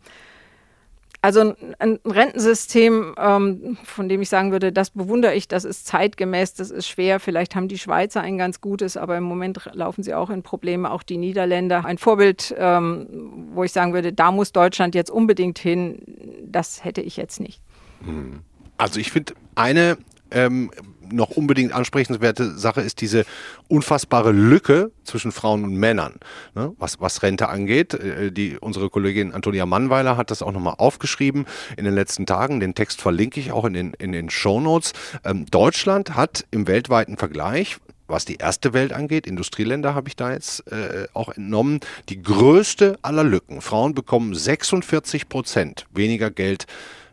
Also 1.22 1.56
ein 1.80 2.00
Rentensystem, 2.06 3.16
ähm, 3.18 3.78
von 3.84 4.08
dem 4.08 4.22
ich 4.22 4.30
sagen 4.30 4.52
würde, 4.52 4.72
das 4.72 4.92
bewundere 4.92 5.34
ich, 5.34 5.48
das 5.48 5.66
ist 5.66 5.88
zeitgemäß, 5.88 6.54
das 6.54 6.70
ist 6.70 6.88
schwer. 6.88 7.20
Vielleicht 7.20 7.56
haben 7.56 7.68
die 7.68 7.80
Schweizer 7.80 8.22
ein 8.22 8.38
ganz 8.38 8.62
gutes, 8.62 8.98
aber 8.98 9.18
im 9.18 9.24
Moment 9.24 9.68
laufen 9.74 10.04
sie 10.04 10.14
auch 10.14 10.30
in 10.30 10.44
Probleme, 10.44 10.92
auch 10.92 11.02
die 11.02 11.18
Niederländer. 11.18 11.86
Ein 11.86 11.98
Vorbild, 11.98 12.56
ähm, 12.58 13.48
wo 13.54 13.64
ich 13.64 13.72
sagen 13.72 13.94
würde, 13.94 14.14
da 14.14 14.32
muss 14.32 14.52
Deutschland 14.52 14.94
jetzt 14.94 15.10
unbedingt 15.10 15.58
hin, 15.58 16.02
das 16.46 16.84
hätte 16.84 17.02
ich 17.02 17.18
jetzt 17.18 17.40
nicht. 17.40 17.62
Hm. 18.06 18.42
Also 18.78 19.00
ich 19.00 19.12
finde 19.12 19.34
eine 19.56 19.98
ähm, 20.30 20.70
noch 21.12 21.30
unbedingt 21.30 21.74
ansprechenswerte 21.74 22.58
Sache 22.58 22.82
ist 22.82 23.02
diese 23.02 23.26
unfassbare 23.68 24.32
Lücke 24.32 24.92
zwischen 25.04 25.32
Frauen 25.32 25.64
und 25.64 25.76
Männern, 25.76 26.16
ne, 26.56 26.74
was, 26.78 27.00
was 27.00 27.24
Rente 27.24 27.50
angeht. 27.50 27.94
Äh, 27.94 28.32
die, 28.32 28.58
unsere 28.58 28.90
Kollegin 28.90 29.34
Antonia 29.34 29.66
Mannweiler 29.66 30.18
hat 30.18 30.32
das 30.32 30.42
auch 30.42 30.52
nochmal 30.52 30.76
aufgeschrieben 30.78 31.46
in 31.76 31.86
den 31.86 31.94
letzten 31.94 32.26
Tagen. 32.26 32.60
Den 32.60 32.76
Text 32.76 33.02
verlinke 33.02 33.40
ich 33.40 33.52
auch 33.52 33.66
in 33.66 33.74
den, 33.74 33.94
in 33.94 34.12
den 34.12 34.30
Show 34.30 34.60
Notes. 34.60 34.94
Ähm, 35.24 35.46
Deutschland 35.46 36.16
hat 36.16 36.46
im 36.52 36.68
weltweiten 36.68 37.18
Vergleich 37.18 37.78
was 38.08 38.26
die 38.26 38.36
erste 38.36 38.74
Welt 38.74 38.94
angeht, 38.94 39.28
Industrieländer 39.28 39.94
habe 39.94 40.08
ich 40.08 40.16
da 40.16 40.32
jetzt 40.32 40.66
äh, 40.72 41.08
auch 41.14 41.30
entnommen, 41.30 41.82
die 42.10 42.22
größte 42.22 42.98
aller 43.02 43.24
Lücken. 43.24 43.62
Frauen 43.62 43.94
bekommen 43.94 44.34
46 44.34 45.30
Prozent 45.30 45.86
weniger 45.92 46.32
Geld 46.32 46.68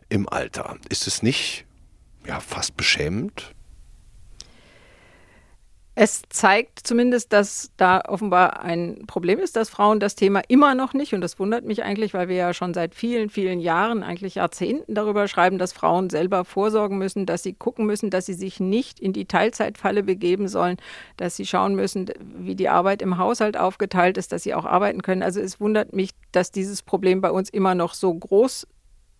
im 0.09 0.29
Alter. 0.29 0.77
Ist 0.89 1.07
es 1.07 1.21
nicht 1.21 1.65
ja, 2.25 2.39
fast 2.39 2.77
beschämend? 2.77 3.51
Es 5.97 6.23
zeigt 6.27 6.85
zumindest, 6.85 7.31
dass 7.31 7.71
da 7.77 8.01
offenbar 8.05 8.61
ein 8.61 9.05
Problem 9.07 9.39
ist, 9.39 9.55
dass 9.55 9.69
Frauen 9.69 10.01
das 10.01 10.15
Thema 10.15 10.41
immer 10.49 10.75
noch 10.75 10.93
nicht, 10.93 11.13
und 11.13 11.21
das 11.21 11.39
wundert 11.39 11.63
mich 11.63 11.83
eigentlich, 11.83 12.13
weil 12.13 12.27
wir 12.27 12.35
ja 12.35 12.53
schon 12.53 12.73
seit 12.73 12.93
vielen, 12.93 13.29
vielen 13.29 13.61
Jahren, 13.61 14.03
eigentlich 14.03 14.35
Jahrzehnten 14.35 14.93
darüber 14.93 15.29
schreiben, 15.29 15.57
dass 15.57 15.71
Frauen 15.71 16.09
selber 16.09 16.43
vorsorgen 16.43 16.97
müssen, 16.97 17.25
dass 17.25 17.43
sie 17.43 17.53
gucken 17.53 17.85
müssen, 17.85 18.09
dass 18.09 18.25
sie 18.25 18.33
sich 18.33 18.59
nicht 18.59 18.99
in 18.99 19.13
die 19.13 19.23
Teilzeitfalle 19.23 20.03
begeben 20.03 20.49
sollen, 20.49 20.75
dass 21.15 21.37
sie 21.37 21.45
schauen 21.45 21.75
müssen, 21.75 22.11
wie 22.19 22.55
die 22.55 22.67
Arbeit 22.67 23.01
im 23.01 23.17
Haushalt 23.17 23.55
aufgeteilt 23.55 24.17
ist, 24.17 24.33
dass 24.33 24.43
sie 24.43 24.53
auch 24.53 24.65
arbeiten 24.65 25.01
können. 25.01 25.23
Also 25.23 25.39
es 25.39 25.61
wundert 25.61 25.93
mich, 25.93 26.09
dass 26.33 26.51
dieses 26.51 26.83
Problem 26.83 27.21
bei 27.21 27.31
uns 27.31 27.49
immer 27.49 27.73
noch 27.73 27.93
so 27.93 28.13
groß 28.13 28.67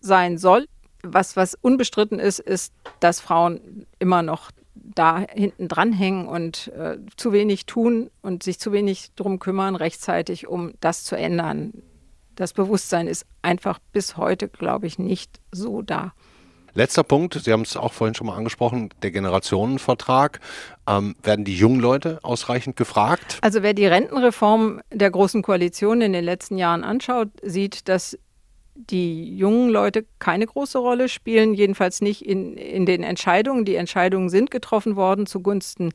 sein 0.00 0.36
soll. 0.36 0.66
Was, 1.02 1.36
was 1.36 1.54
unbestritten 1.54 2.18
ist, 2.18 2.38
ist, 2.38 2.74
dass 3.00 3.20
Frauen 3.20 3.86
immer 3.98 4.22
noch 4.22 4.50
da 4.96 5.24
hinten 5.32 5.68
dranhängen 5.68 6.26
und 6.26 6.68
äh, 6.68 6.98
zu 7.16 7.32
wenig 7.32 7.66
tun 7.66 8.10
und 8.22 8.42
sich 8.42 8.58
zu 8.58 8.72
wenig 8.72 9.12
darum 9.14 9.38
kümmern, 9.38 9.76
rechtzeitig, 9.76 10.48
um 10.48 10.72
das 10.80 11.04
zu 11.04 11.16
ändern. 11.16 11.72
Das 12.34 12.52
Bewusstsein 12.52 13.06
ist 13.06 13.24
einfach 13.42 13.78
bis 13.92 14.16
heute, 14.16 14.48
glaube 14.48 14.86
ich, 14.86 14.98
nicht 14.98 15.40
so 15.52 15.82
da. 15.82 16.12
Letzter 16.74 17.04
Punkt, 17.04 17.32
Sie 17.42 17.52
haben 17.52 17.62
es 17.62 17.74
auch 17.74 17.94
vorhin 17.94 18.14
schon 18.14 18.26
mal 18.26 18.36
angesprochen, 18.36 18.90
der 19.02 19.10
Generationenvertrag. 19.10 20.40
Ähm, 20.86 21.16
werden 21.22 21.46
die 21.46 21.56
jungen 21.56 21.80
Leute 21.80 22.18
ausreichend 22.22 22.76
gefragt? 22.76 23.38
Also 23.40 23.62
wer 23.62 23.72
die 23.72 23.86
Rentenreform 23.86 24.82
der 24.92 25.10
Großen 25.10 25.40
Koalition 25.40 26.02
in 26.02 26.12
den 26.12 26.24
letzten 26.24 26.58
Jahren 26.58 26.84
anschaut, 26.84 27.28
sieht, 27.42 27.88
dass 27.88 28.18
die 28.76 29.36
jungen 29.36 29.70
Leute 29.70 30.04
keine 30.18 30.46
große 30.46 30.78
Rolle 30.78 31.08
spielen, 31.08 31.54
jedenfalls 31.54 32.00
nicht 32.00 32.24
in, 32.24 32.56
in 32.56 32.86
den 32.86 33.02
Entscheidungen. 33.02 33.64
Die 33.64 33.76
Entscheidungen 33.76 34.28
sind 34.28 34.50
getroffen 34.50 34.96
worden 34.96 35.26
zugunsten 35.26 35.92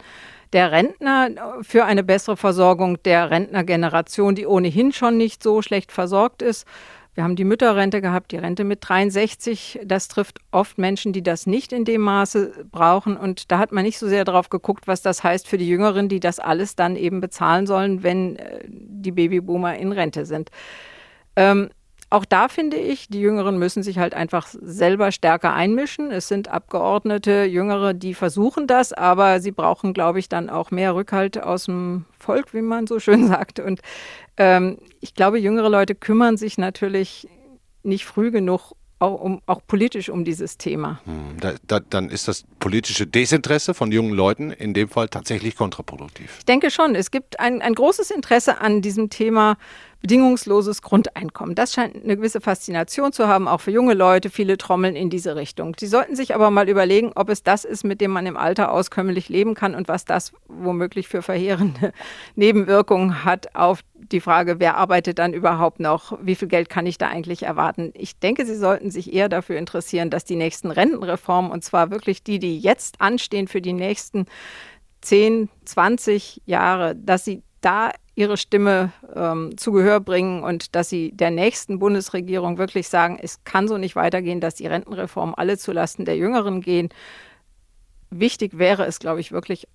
der 0.54 0.72
Rentner 0.72 1.30
für 1.62 1.86
eine 1.86 2.04
bessere 2.04 2.36
Versorgung 2.36 3.02
der 3.04 3.32
Rentnergeneration, 3.32 4.36
die 4.36 4.46
ohnehin 4.46 4.92
schon 4.92 5.18
nicht 5.18 5.42
so 5.42 5.62
schlecht 5.62 5.92
versorgt 5.92 6.42
ist. 6.42 6.68
Wir 7.14 7.26
haben 7.26 7.36
die 7.36 7.44
Mütterrente 7.44 8.00
gehabt, 8.00 8.32
die 8.32 8.38
Rente 8.38 8.64
mit 8.64 8.80
63. 8.88 9.82
Das 9.84 10.08
trifft 10.08 10.40
oft 10.52 10.78
Menschen, 10.78 11.12
die 11.12 11.22
das 11.22 11.46
nicht 11.46 11.74
in 11.74 11.84
dem 11.84 12.02
Maße 12.02 12.66
brauchen. 12.72 13.18
Und 13.18 13.52
da 13.52 13.58
hat 13.60 13.74
man 13.74 13.84
nicht 13.84 14.00
so 14.00 14.08
sehr 14.08 14.24
drauf 14.24 14.50
geguckt, 14.50 14.88
was 14.88 15.02
das 15.02 15.22
heißt 15.22 15.46
für 15.46 15.58
die 15.58 15.68
Jüngeren, 15.68 16.08
die 16.08 16.22
das 16.22 16.40
alles 16.40 16.78
dann 16.78 16.96
eben 16.96 17.20
bezahlen 17.20 17.68
sollen, 17.68 18.04
wenn 18.04 18.38
äh, 18.38 18.64
die 18.66 19.12
Babyboomer 19.12 19.76
in 19.76 19.92
Rente 19.92 20.26
sind. 20.26 20.52
Ähm, 21.36 21.70
auch 22.12 22.26
da 22.26 22.50
finde 22.50 22.76
ich, 22.76 23.08
die 23.08 23.22
Jüngeren 23.22 23.58
müssen 23.58 23.84
sich 23.84 23.98
halt 23.98 24.14
einfach 24.14 24.48
selber 24.48 25.14
stärker 25.14 25.54
einmischen. 25.54 26.12
Es 26.12 26.28
sind 26.28 26.50
Abgeordnete, 26.50 27.46
Jüngere, 27.46 27.94
die 27.94 28.14
versuchen 28.14 28.68
das, 28.68 28.92
aber 28.92 29.40
sie 29.40 29.52
brauchen, 29.52 29.94
glaube 29.94 30.20
ich, 30.20 30.28
dann 30.28 30.50
auch 30.50 30.72
mehr 30.72 30.94
Rückhalt 30.94 31.42
aus 31.42 31.66
dem 31.66 32.04
Volk, 32.20 32.54
wie 32.54 32.62
man 32.62 32.86
so 32.86 33.00
schön 33.00 33.28
sagt. 33.30 33.62
Und 33.62 33.80
ähm, 34.36 34.78
ich 35.00 35.14
glaube, 35.14 35.40
jüngere 35.40 35.70
Leute 35.70 35.96
kümmern 35.96 36.36
sich 36.36 36.58
natürlich 36.58 37.30
nicht 37.82 38.06
früh 38.06 38.30
genug 38.30 38.74
auch, 39.02 39.20
um, 39.20 39.42
auch 39.46 39.62
politisch 39.66 40.10
um 40.10 40.24
dieses 40.24 40.58
Thema. 40.58 41.02
Hm, 41.06 41.38
da, 41.40 41.54
da, 41.68 41.80
dann 41.80 42.10
ist 42.10 42.28
das 42.28 42.44
politische 42.60 43.08
Desinteresse 43.08 43.74
von 43.74 43.92
jungen 43.92 44.14
Leuten 44.14 44.52
in 44.52 44.74
dem 44.74 44.90
Fall 44.90 45.10
tatsächlich 45.10 45.56
kontraproduktiv. 45.56 46.36
Ich 46.40 46.46
denke 46.46 46.70
schon. 46.70 46.96
Es 46.96 47.12
gibt 47.12 47.40
ein, 47.40 47.62
ein 47.62 47.74
großes 47.74 48.12
Interesse 48.12 48.62
an 48.62 48.82
diesem 48.82 49.10
Thema 49.10 49.58
bedingungsloses 50.02 50.82
Grundeinkommen. 50.82 51.56
Das 51.56 51.74
scheint 51.74 51.96
eine 52.04 52.16
gewisse 52.16 52.42
Faszination 52.42 53.14
zu 53.14 53.28
haben, 53.28 53.48
auch 53.48 53.62
für 53.62 53.72
junge 53.72 53.94
Leute. 53.94 54.30
Viele 54.30 54.58
trommeln 54.58 54.96
in 54.96 55.10
diese 55.10 55.36
Richtung. 55.36 55.76
Sie 55.80 55.88
sollten 55.88 56.16
sich 56.16 56.34
aber 56.34 56.50
mal 56.50 56.70
überlegen, 56.70 57.12
ob 57.16 57.30
es 57.30 57.44
das 57.44 57.66
ist, 57.66 57.84
mit 57.84 58.02
dem 58.02 58.12
man 58.12 58.26
im 58.26 58.38
Alter 58.38 58.72
auskömmlich 58.72 59.30
leben 59.30 59.54
kann 59.54 59.76
und 59.76 59.88
was 59.88 60.06
das 60.06 60.34
womöglich 60.48 61.08
für 61.08 61.22
verheerende 61.22 61.94
Nebenwirkungen 62.36 63.24
hat 63.26 63.56
auf 63.56 63.82
die 64.12 64.22
Frage, 64.22 64.60
wer 64.60 64.78
arbeitet 64.78 65.20
dann 65.20 65.34
überhaupt 65.34 65.80
noch, 65.80 66.18
wie 66.22 66.36
viel 66.36 66.48
Geld 66.48 66.70
kann 66.70 66.86
ich 66.86 66.98
da 66.98 67.08
eigentlich 67.08 67.44
erwarten. 67.44 67.92
Ich 67.96 68.20
denke, 68.20 68.46
Sie 68.46 68.56
sollten 68.56 68.92
sich 68.92 69.14
eher 69.14 69.30
dafür 69.30 69.58
interessieren, 69.58 70.10
dass 70.10 70.26
die 70.26 70.36
nächsten 70.36 70.72
Rentenreformen, 70.72 71.52
und 71.52 71.64
zwar 71.64 71.92
wirklich 71.92 72.24
die, 72.24 72.40
die 72.40 72.60
jetzt 72.60 73.02
anstehen 73.02 73.48
für 73.48 73.62
die 73.62 73.74
nächsten 73.74 74.26
10, 75.02 75.50
20 75.66 76.42
Jahre, 76.46 76.96
dass 76.96 77.26
Sie 77.26 77.44
da 77.62 77.92
ihre 78.16 78.38
Stimme 78.38 78.92
ähm, 79.16 79.58
zu 79.58 79.72
Gehör 79.72 80.00
bringen 80.00 80.44
und 80.44 80.76
dass 80.76 80.90
sie 80.90 81.12
der 81.14 81.32
nächsten 81.32 81.80
Bundesregierung 81.80 82.58
wirklich 82.58 82.90
sagen, 82.90 83.18
es 83.22 83.44
kann 83.46 83.68
so 83.68 83.78
nicht 83.78 83.96
weitergehen, 83.96 84.42
dass 84.42 84.56
die 84.56 84.68
Rentenreformen 84.68 85.34
alle 85.36 85.58
zulasten 85.58 86.06
der 86.06 86.18
Jüngeren 86.18 86.62
gehen. 86.62 86.90
Wichtig 88.10 88.58
wäre 88.58 88.86
es, 88.86 89.00
glaube 89.00 89.22
ich, 89.22 89.32
wirklich 89.32 89.68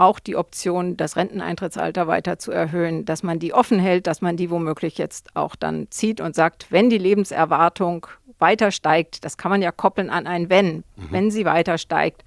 auch 0.00 0.18
die 0.18 0.34
Option, 0.34 0.96
das 0.96 1.16
Renteneintrittsalter 1.16 2.06
weiter 2.06 2.38
zu 2.38 2.50
erhöhen, 2.50 3.04
dass 3.04 3.22
man 3.22 3.38
die 3.38 3.52
offen 3.52 3.78
hält, 3.78 4.06
dass 4.06 4.22
man 4.22 4.36
die 4.36 4.50
womöglich 4.50 4.96
jetzt 4.96 5.36
auch 5.36 5.54
dann 5.54 5.88
zieht 5.90 6.20
und 6.20 6.34
sagt, 6.34 6.66
wenn 6.70 6.88
die 6.88 6.98
Lebenserwartung 6.98 8.06
weiter 8.38 8.70
steigt, 8.70 9.24
das 9.24 9.36
kann 9.36 9.50
man 9.50 9.60
ja 9.60 9.70
koppeln 9.70 10.08
an 10.08 10.26
ein 10.26 10.48
Wenn, 10.48 10.76
mhm. 10.76 10.82
wenn 11.10 11.30
sie 11.30 11.44
weiter 11.44 11.76
steigt, 11.76 12.24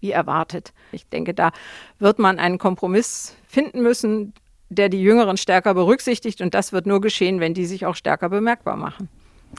wie 0.00 0.12
erwartet. 0.12 0.72
Ich 0.92 1.06
denke, 1.08 1.34
da 1.34 1.52
wird 1.98 2.18
man 2.18 2.38
einen 2.38 2.56
Kompromiss 2.56 3.36
finden 3.46 3.82
müssen, 3.82 4.32
der 4.70 4.88
die 4.88 5.02
Jüngeren 5.02 5.36
stärker 5.36 5.74
berücksichtigt. 5.74 6.40
Und 6.40 6.54
das 6.54 6.72
wird 6.72 6.86
nur 6.86 7.02
geschehen, 7.02 7.38
wenn 7.38 7.52
die 7.52 7.66
sich 7.66 7.84
auch 7.84 7.96
stärker 7.96 8.30
bemerkbar 8.30 8.76
machen. 8.76 9.10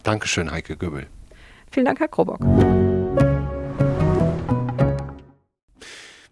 Dankeschön, 0.02 0.52
Heike 0.52 0.78
Göbel. 0.78 1.06
Vielen 1.70 1.86
Dank, 1.86 2.00
Herr 2.00 2.08
Krobock. 2.08 2.42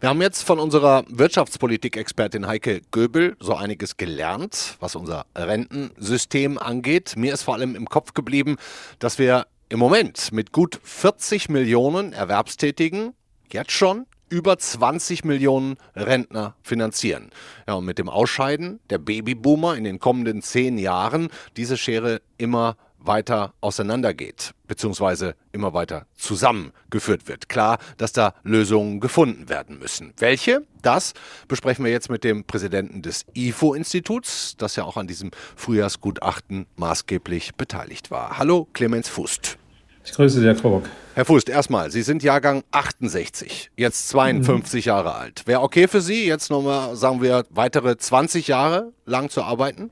Wir 0.02 0.08
haben 0.08 0.22
jetzt 0.22 0.44
von 0.44 0.60
unserer 0.60 1.04
Wirtschaftspolitik-Expertin 1.10 2.48
Heike 2.48 2.80
Göbel 2.90 3.36
so 3.42 3.54
einiges 3.56 3.98
gelernt, 3.98 4.78
was 4.80 4.96
unser 4.96 5.26
Rentensystem 5.36 6.58
angeht. 6.58 7.16
Mir 7.18 7.34
ist 7.34 7.44
vor 7.44 7.56
allem 7.56 7.76
im 7.76 7.86
Kopf 7.86 8.14
geblieben, 8.14 8.56
dass 9.00 9.20
wir 9.20 9.48
im 9.68 9.78
Moment 9.78 10.32
mit 10.32 10.54
gut 10.54 10.80
40 10.84 11.50
Millionen 11.50 12.14
Erwerbstätigen 12.14 13.14
jetzt 13.52 13.74
schon 13.74 14.06
über 14.30 14.58
20 14.58 15.26
Millionen 15.26 15.76
Rentner 15.98 16.56
finanzieren. 16.64 17.30
Ja, 17.68 17.74
und 17.74 17.84
mit 17.84 17.98
dem 17.98 18.08
Ausscheiden 18.08 18.80
der 18.90 19.00
Babyboomer 19.00 19.76
in 19.76 19.84
den 19.84 20.00
kommenden 20.00 20.42
zehn 20.42 20.78
Jahren 20.78 21.28
diese 21.58 21.76
Schere 21.76 22.22
immer 22.38 22.78
weiter 23.00 23.54
auseinandergeht, 23.62 24.54
beziehungsweise 24.68 25.36
immer 25.52 25.74
weiter 25.74 26.06
zusammengeführt 26.16 27.28
wird. 27.28 27.50
Klar, 27.50 27.80
dass 27.98 28.12
da 28.12 28.34
Lösungen 28.44 29.00
gefunden 29.00 29.50
werden 29.50 29.80
müssen. 29.80 30.14
Welche? 30.18 30.66
Das 30.82 31.14
besprechen 31.48 31.84
wir 31.86 31.92
jetzt 31.92 32.10
mit 32.10 32.24
dem 32.24 32.44
Präsidenten 32.44 33.02
des 33.02 33.26
IFO-Instituts, 33.34 34.56
das 34.58 34.76
ja 34.76 34.84
auch 34.84 34.98
an 34.98 35.08
diesem 35.08 35.32
Frühjahrsgutachten 35.56 36.66
maßgeblich 36.76 37.56
beteiligt 37.56 38.12
war. 38.12 38.38
Hallo, 38.38 38.68
Clemens 38.74 39.10
Fust. 39.10 39.58
Ich 40.06 40.14
grüße 40.14 40.40
Sie, 40.40 40.46
Herr 40.46 40.56
Krobock. 40.56 40.84
Herr 41.14 41.26
Fust, 41.26 41.50
erstmal, 41.50 41.92
Sie 41.92 42.02
sind 42.02 42.24
Jahrgang 42.24 42.64
68, 42.72 43.72
jetzt 43.76 44.08
52 44.10 44.86
mhm. 44.86 44.88
Jahre 44.88 45.16
alt. 45.16 45.44
Wäre 45.46 45.62
okay 45.62 45.88
für 45.88 46.02
Sie, 46.02 46.26
jetzt 46.26 46.50
nochmal, 46.50 46.96
sagen 46.96 47.22
wir, 47.22 47.46
weitere 47.50 47.98
20 47.98 48.48
Jahre 48.48 48.94
lang 49.06 49.30
zu 49.30 49.44
arbeiten? 49.44 49.92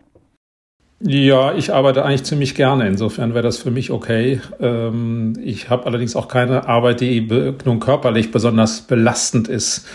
Ja, 1.00 1.54
ich 1.54 1.74
arbeite 1.74 2.04
eigentlich 2.04 2.24
ziemlich 2.24 2.56
gerne. 2.56 2.88
Insofern 2.88 3.34
wäre 3.34 3.44
das 3.44 3.58
für 3.58 3.70
mich 3.70 3.92
okay. 3.92 4.42
Ähm, 4.60 5.34
ich 5.44 5.70
habe 5.70 5.86
allerdings 5.86 6.16
auch 6.16 6.28
keine 6.28 6.68
Arbeit, 6.68 7.02
die 7.02 7.22
nun 7.66 7.80
körperlich 7.80 8.32
besonders 8.32 8.82
belastend 8.82 9.48
ist. 9.48 9.88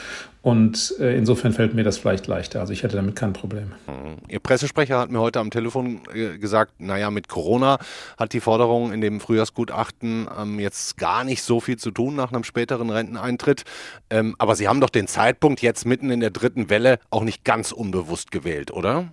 Und 0.43 0.97
äh, 0.99 1.17
insofern 1.17 1.53
fällt 1.53 1.73
mir 1.75 1.85
das 1.85 1.99
vielleicht 1.99 2.27
leichter. 2.27 2.61
Also 2.61 2.73
ich 2.73 2.83
hätte 2.83 2.97
damit 2.97 3.15
kein 3.15 3.33
Problem. 3.33 3.73
Mhm. 3.87 4.17
Ihr 4.29 4.41
Pressesprecher 4.41 4.99
hat 4.99 5.11
mir 5.11 5.21
heute 5.21 5.39
am 5.39 5.51
Telefon 5.51 6.01
äh, 6.13 6.37
gesagt, 6.39 6.81
naja, 6.81 7.13
mit 7.13 7.29
Corona 7.29 7.79
hat 8.19 8.33
die 8.33 8.41
Forderung 8.41 8.93
in 8.93 9.01
dem 9.01 9.21
Frühjahrsgutachten 9.21 10.29
ähm, 10.37 10.59
jetzt 10.59 10.99
gar 10.99 11.23
nicht 11.23 11.43
so 11.43 11.61
viel 11.61 11.77
zu 11.79 11.93
tun 11.93 12.17
nach 12.17 12.33
einem 12.33 12.43
späteren 12.43 12.91
Renteneintritt. 12.91 13.63
Ähm, 14.11 14.35
aber 14.39 14.57
Sie 14.57 14.67
haben 14.67 14.81
doch 14.81 14.91
den 14.91 15.07
Zeitpunkt 15.07 15.63
jetzt 15.63 15.87
mitten 15.87 16.11
in 16.11 16.19
der 16.19 16.31
dritten 16.31 16.71
Welle 16.71 16.99
auch 17.11 17.23
nicht 17.23 17.45
ganz 17.45 17.71
unbewusst 17.71 18.33
gewählt, 18.33 18.73
oder? 18.73 19.09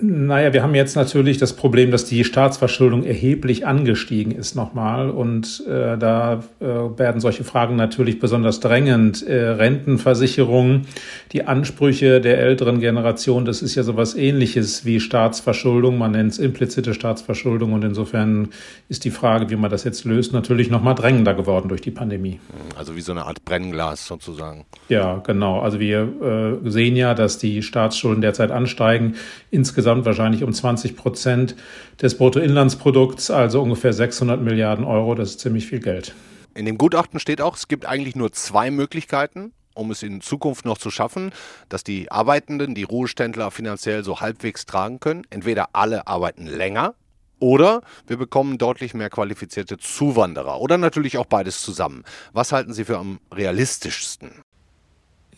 Naja, 0.00 0.54
wir 0.54 0.62
haben 0.62 0.74
jetzt 0.74 0.96
natürlich 0.96 1.36
das 1.36 1.52
Problem, 1.52 1.90
dass 1.90 2.06
die 2.06 2.24
Staatsverschuldung 2.24 3.04
erheblich 3.04 3.66
angestiegen 3.66 4.32
ist 4.32 4.56
nochmal. 4.56 5.10
Und 5.10 5.64
äh, 5.68 5.98
da 5.98 6.42
äh, 6.60 6.64
werden 6.64 7.20
solche 7.20 7.44
Fragen 7.44 7.76
natürlich 7.76 8.18
besonders 8.18 8.60
drängend. 8.60 9.22
Äh, 9.22 9.50
Rentenversicherung, 9.50 10.86
die 11.32 11.44
Ansprüche 11.44 12.22
der 12.22 12.38
älteren 12.38 12.80
Generation, 12.80 13.44
das 13.44 13.60
ist 13.60 13.74
ja 13.74 13.82
sowas 13.82 14.14
ähnliches 14.14 14.86
wie 14.86 14.98
Staatsverschuldung. 14.98 15.98
Man 15.98 16.12
nennt 16.12 16.32
es 16.32 16.38
implizite 16.38 16.94
Staatsverschuldung. 16.94 17.74
Und 17.74 17.84
insofern 17.84 18.48
ist 18.88 19.04
die 19.04 19.10
Frage, 19.10 19.50
wie 19.50 19.56
man 19.56 19.70
das 19.70 19.84
jetzt 19.84 20.04
löst, 20.04 20.32
natürlich 20.32 20.70
nochmal 20.70 20.94
drängender 20.94 21.34
geworden 21.34 21.68
durch 21.68 21.82
die 21.82 21.90
Pandemie. 21.90 22.40
Also 22.78 22.96
wie 22.96 23.02
so 23.02 23.12
eine 23.12 23.26
Art 23.26 23.44
Brennglas 23.44 24.06
sozusagen. 24.06 24.64
Ja, 24.88 25.18
genau. 25.18 25.60
Also 25.60 25.80
wir 25.80 26.60
äh, 26.64 26.70
sehen 26.70 26.96
ja, 26.96 27.12
dass 27.12 27.36
die 27.36 27.62
Staatsschulden 27.62 28.22
derzeit 28.22 28.50
ansteigen. 28.50 29.16
Insgesamt 29.50 29.81
insgesamt 29.82 30.04
wahrscheinlich 30.06 30.44
um 30.44 30.52
20 30.52 30.96
Prozent 30.96 31.56
des 32.00 32.16
Bruttoinlandsprodukts, 32.16 33.32
also 33.32 33.60
ungefähr 33.60 33.92
600 33.92 34.40
Milliarden 34.40 34.84
Euro. 34.84 35.16
Das 35.16 35.30
ist 35.30 35.40
ziemlich 35.40 35.66
viel 35.66 35.80
Geld. 35.80 36.14
In 36.54 36.66
dem 36.66 36.78
Gutachten 36.78 37.18
steht 37.18 37.40
auch, 37.40 37.56
es 37.56 37.66
gibt 37.66 37.84
eigentlich 37.84 38.14
nur 38.14 38.30
zwei 38.30 38.70
Möglichkeiten, 38.70 39.52
um 39.74 39.90
es 39.90 40.04
in 40.04 40.20
Zukunft 40.20 40.64
noch 40.64 40.78
zu 40.78 40.92
schaffen, 40.92 41.32
dass 41.68 41.82
die 41.82 42.12
Arbeitenden, 42.12 42.76
die 42.76 42.84
Ruheständler 42.84 43.50
finanziell 43.50 44.04
so 44.04 44.20
halbwegs 44.20 44.66
tragen 44.66 45.00
können. 45.00 45.22
Entweder 45.30 45.70
alle 45.72 46.06
arbeiten 46.06 46.46
länger 46.46 46.94
oder 47.40 47.82
wir 48.06 48.18
bekommen 48.18 48.58
deutlich 48.58 48.94
mehr 48.94 49.10
qualifizierte 49.10 49.78
Zuwanderer 49.78 50.60
oder 50.60 50.78
natürlich 50.78 51.18
auch 51.18 51.26
beides 51.26 51.60
zusammen. 51.60 52.04
Was 52.32 52.52
halten 52.52 52.72
Sie 52.72 52.84
für 52.84 52.98
am 52.98 53.18
realistischsten? 53.34 54.42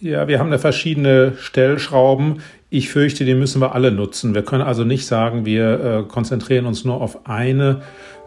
Ja, 0.04 0.28
wir 0.28 0.38
haben 0.38 0.50
da 0.50 0.58
verschiedene 0.58 1.32
Stellschrauben. 1.40 2.42
Ich 2.68 2.90
fürchte, 2.90 3.24
die 3.24 3.34
müssen 3.34 3.62
wir 3.62 3.74
alle 3.74 3.90
nutzen. 3.90 4.34
Wir 4.34 4.42
können 4.42 4.60
also 4.60 4.84
nicht 4.84 5.06
sagen, 5.06 5.46
wir 5.46 5.80
äh, 5.80 6.02
konzentrieren 6.02 6.66
uns 6.66 6.84
nur 6.84 7.00
auf 7.00 7.26
eine 7.26 7.80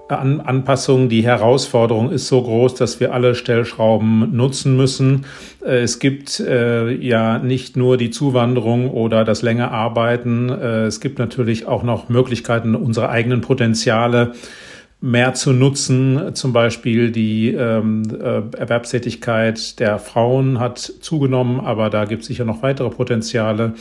An 0.09 0.41
Anpassung. 0.41 1.07
Die 1.07 1.23
Herausforderung 1.23 2.09
ist 2.09 2.29
so 2.29 2.41
groß, 2.41 2.73
dass 2.73 2.99
wir 2.99 3.13
alle 3.13 3.35
Stellschrauben 3.35 4.35
nutzen 4.35 4.75
müssen. 4.75 5.27
Äh, 5.63 5.81
es 5.81 5.99
gibt 5.99 6.39
äh, 6.39 6.93
ja 6.93 7.37
nicht 7.37 7.77
nur 7.77 7.97
die 7.97 8.09
Zuwanderung 8.09 8.89
oder 8.89 9.23
das 9.23 9.43
länger 9.43 9.69
Arbeiten. 9.69 10.49
Äh, 10.49 10.85
es 10.85 10.99
gibt 10.99 11.19
natürlich 11.19 11.67
auch 11.67 11.83
noch 11.83 12.09
Möglichkeiten, 12.09 12.73
unsere 12.73 13.09
eigenen 13.09 13.41
Potenziale 13.41 14.31
mehr 14.99 15.33
zu 15.33 15.53
nutzen. 15.53 16.33
Zum 16.33 16.53
Beispiel 16.53 17.12
die 17.12 17.51
ähm, 17.51 18.03
äh, 18.12 18.57
Erwerbstätigkeit 18.57 19.79
der 19.79 19.99
Frauen 19.99 20.60
hat 20.60 20.79
zugenommen, 20.79 21.60
aber 21.60 21.89
da 21.89 22.05
gibt 22.05 22.23
es 22.23 22.27
sicher 22.27 22.45
noch 22.45 22.63
weitere 22.63 22.89
Potenziale. 22.89 23.75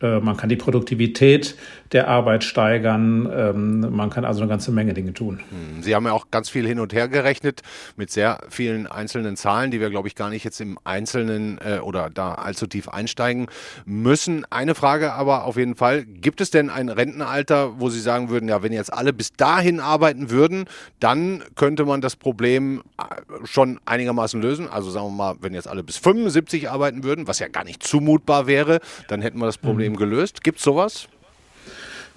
Äh, 0.00 0.20
man 0.20 0.36
kann 0.36 0.48
die 0.48 0.56
Produktivität 0.56 1.56
der 1.92 2.08
Arbeit 2.08 2.44
steigern. 2.44 3.30
Ähm, 3.34 3.94
man 3.94 4.10
kann 4.10 4.24
also 4.24 4.40
eine 4.40 4.48
ganze 4.48 4.72
Menge 4.72 4.94
Dinge 4.94 5.12
tun. 5.12 5.40
Hm, 5.50 5.82
Sie 5.82 5.94
haben 5.94 6.06
ja 6.06 6.12
auch 6.12 6.30
ganz 6.30 6.48
viel 6.48 6.66
hin 6.66 6.78
und 6.80 6.92
her 6.92 7.08
gerechnet 7.08 7.62
mit 7.96 8.10
sehr 8.10 8.40
vielen 8.48 8.86
einzelnen 8.86 9.36
Zahlen, 9.36 9.70
die 9.70 9.80
wir, 9.80 9.90
glaube 9.90 10.08
ich, 10.08 10.14
gar 10.14 10.30
nicht 10.30 10.44
jetzt 10.44 10.60
im 10.60 10.78
Einzelnen 10.84 11.58
äh, 11.58 11.78
oder 11.78 12.10
da 12.10 12.34
allzu 12.34 12.66
tief 12.66 12.88
einsteigen 12.88 13.46
müssen. 13.84 14.46
Eine 14.50 14.74
Frage 14.74 15.12
aber 15.12 15.44
auf 15.44 15.56
jeden 15.56 15.76
Fall. 15.76 16.04
Gibt 16.04 16.40
es 16.40 16.50
denn 16.50 16.70
ein 16.70 16.88
Rentenalter, 16.88 17.78
wo 17.78 17.90
Sie 17.90 18.00
sagen 18.00 18.30
würden, 18.30 18.48
ja, 18.48 18.62
wenn 18.62 18.72
jetzt 18.72 18.92
alle 18.92 19.12
bis 19.12 19.32
dahin 19.32 19.80
arbeiten 19.80 20.30
würden, 20.30 20.64
dann 21.00 21.42
könnte 21.56 21.84
man 21.84 22.00
das 22.00 22.16
Problem 22.16 22.82
äh, 22.98 23.46
schon 23.46 23.80
einigermaßen 23.84 24.40
lösen? 24.40 24.68
Also 24.68 24.90
sagen 24.90 25.06
wir 25.06 25.10
mal, 25.10 25.34
wenn 25.40 25.54
jetzt 25.54 25.68
alle 25.68 25.82
bis 25.82 25.98
75 25.98 26.70
arbeiten 26.70 27.04
würden, 27.04 27.28
was 27.28 27.38
ja 27.38 27.48
gar 27.48 27.64
nicht 27.64 27.82
zumutbar 27.82 28.46
wäre, 28.46 28.80
dann 29.08 29.20
hätten 29.20 29.38
wir 29.38 29.46
das 29.46 29.58
Problem 29.58 29.92
mhm. 29.92 29.96
gelöst. 29.96 30.42
Gibt 30.42 30.58
es 30.58 30.64
sowas? 30.64 31.08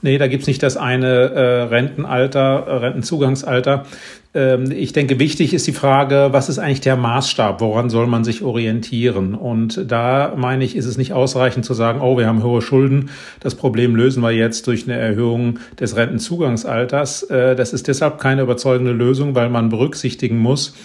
Nee, 0.06 0.20
da 0.20 0.28
gibt's 0.28 0.46
nicht 0.46 0.62
das 0.62 0.78
eine 0.78 1.08
äh, 1.08 1.62
Rentenalter, 1.63 2.68
äh, 2.68 2.76
Rentenzugangsalter. 2.76 3.88
Ähm, 4.36 4.69
ich 4.69 4.91
denke, 4.91 5.17
wichtig 5.17 5.54
ist 5.54 5.65
die 5.65 5.71
Frage, 5.71 6.28
was 6.32 6.50
ist 6.50 6.60
eigentlich 6.60 6.82
der 6.82 6.98
Maßstab? 6.98 7.62
Woran 7.62 7.89
soll 7.89 8.06
man 8.06 8.24
sich 8.26 8.43
orientieren? 8.43 9.34
Und 9.34 9.89
da 9.89 10.34
meine 10.36 10.65
ich, 10.65 10.76
ist 10.76 10.86
es 10.86 10.98
nicht 10.98 11.13
ausreichend 11.13 11.65
zu 11.65 11.74
sagen, 11.74 12.02
oh, 12.02 12.17
wir 12.17 12.28
haben 12.28 12.43
hohe 12.43 12.62
Schulden. 12.62 13.10
Das 13.39 13.56
Problem 13.56 13.95
lösen 13.95 14.21
wir 14.21 14.32
jetzt 14.32 14.67
durch 14.67 14.84
eine 14.84 14.98
Erhöhung 15.00 15.60
des 15.80 15.95
Rentenzugangsalters. 15.95 17.24
Äh, 17.24 17.56
das 17.56 17.71
ist 17.71 17.88
deshalb 17.88 18.19
keine 18.19 18.41
überzeugende 18.41 18.91
Lösung, 18.91 19.36
weil 19.36 19.50
man 19.50 19.69
berücksichtigen 19.69 20.38
muss, 20.38 20.76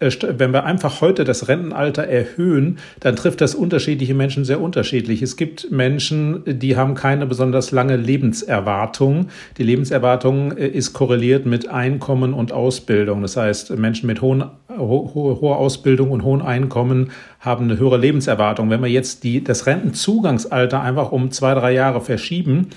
äh, 0.00 0.10
wenn 0.36 0.52
wir 0.52 0.64
einfach 0.64 1.00
heute 1.00 1.22
das 1.22 1.46
Rentenalter 1.46 2.04
erhöhen, 2.04 2.78
dann 3.00 3.14
trifft 3.14 3.40
das 3.40 3.54
unterschiedliche 3.54 4.14
Menschen 4.14 4.44
sehr 4.44 4.60
unterschiedlich. 4.60 5.22
Es 5.22 5.36
gibt 5.36 5.70
Menschen, 5.70 6.42
die 6.44 6.76
haben 6.76 6.94
keine 6.94 7.26
besonders 7.26 7.70
lange 7.70 7.96
Lebenserwartung. 7.96 9.28
Die 9.58 9.62
Lebenserwartung 9.62 10.56
äh, 10.56 10.66
ist 10.66 10.92
korreliert 10.92 11.46
mit 11.46 11.68
Einkommen 11.68 12.34
und 12.34 12.50
Ausbildung. 12.50 12.95
Das 13.04 13.36
heißt, 13.36 13.76
Menschen 13.76 14.06
mit 14.06 14.22
hohen, 14.22 14.44
ho 14.70 15.10
hoher 15.14 15.56
Ausbildung 15.56 16.10
und 16.10 16.22
hohen 16.22 16.40
Einkommen 16.40 17.10
haben 17.40 17.64
eine 17.64 17.78
höhere 17.78 17.98
Lebenserwartung. 17.98 18.70
Wenn 18.70 18.80
wir 18.80 18.88
jetzt 18.88 19.24
die, 19.24 19.44
das 19.44 19.66
Rentenzugangsalter 19.66 20.80
einfach 20.80 21.12
um 21.12 21.30
zwei, 21.30 21.54
drei 21.54 21.72
Jahre 21.72 22.00
verschieben, 22.00 22.68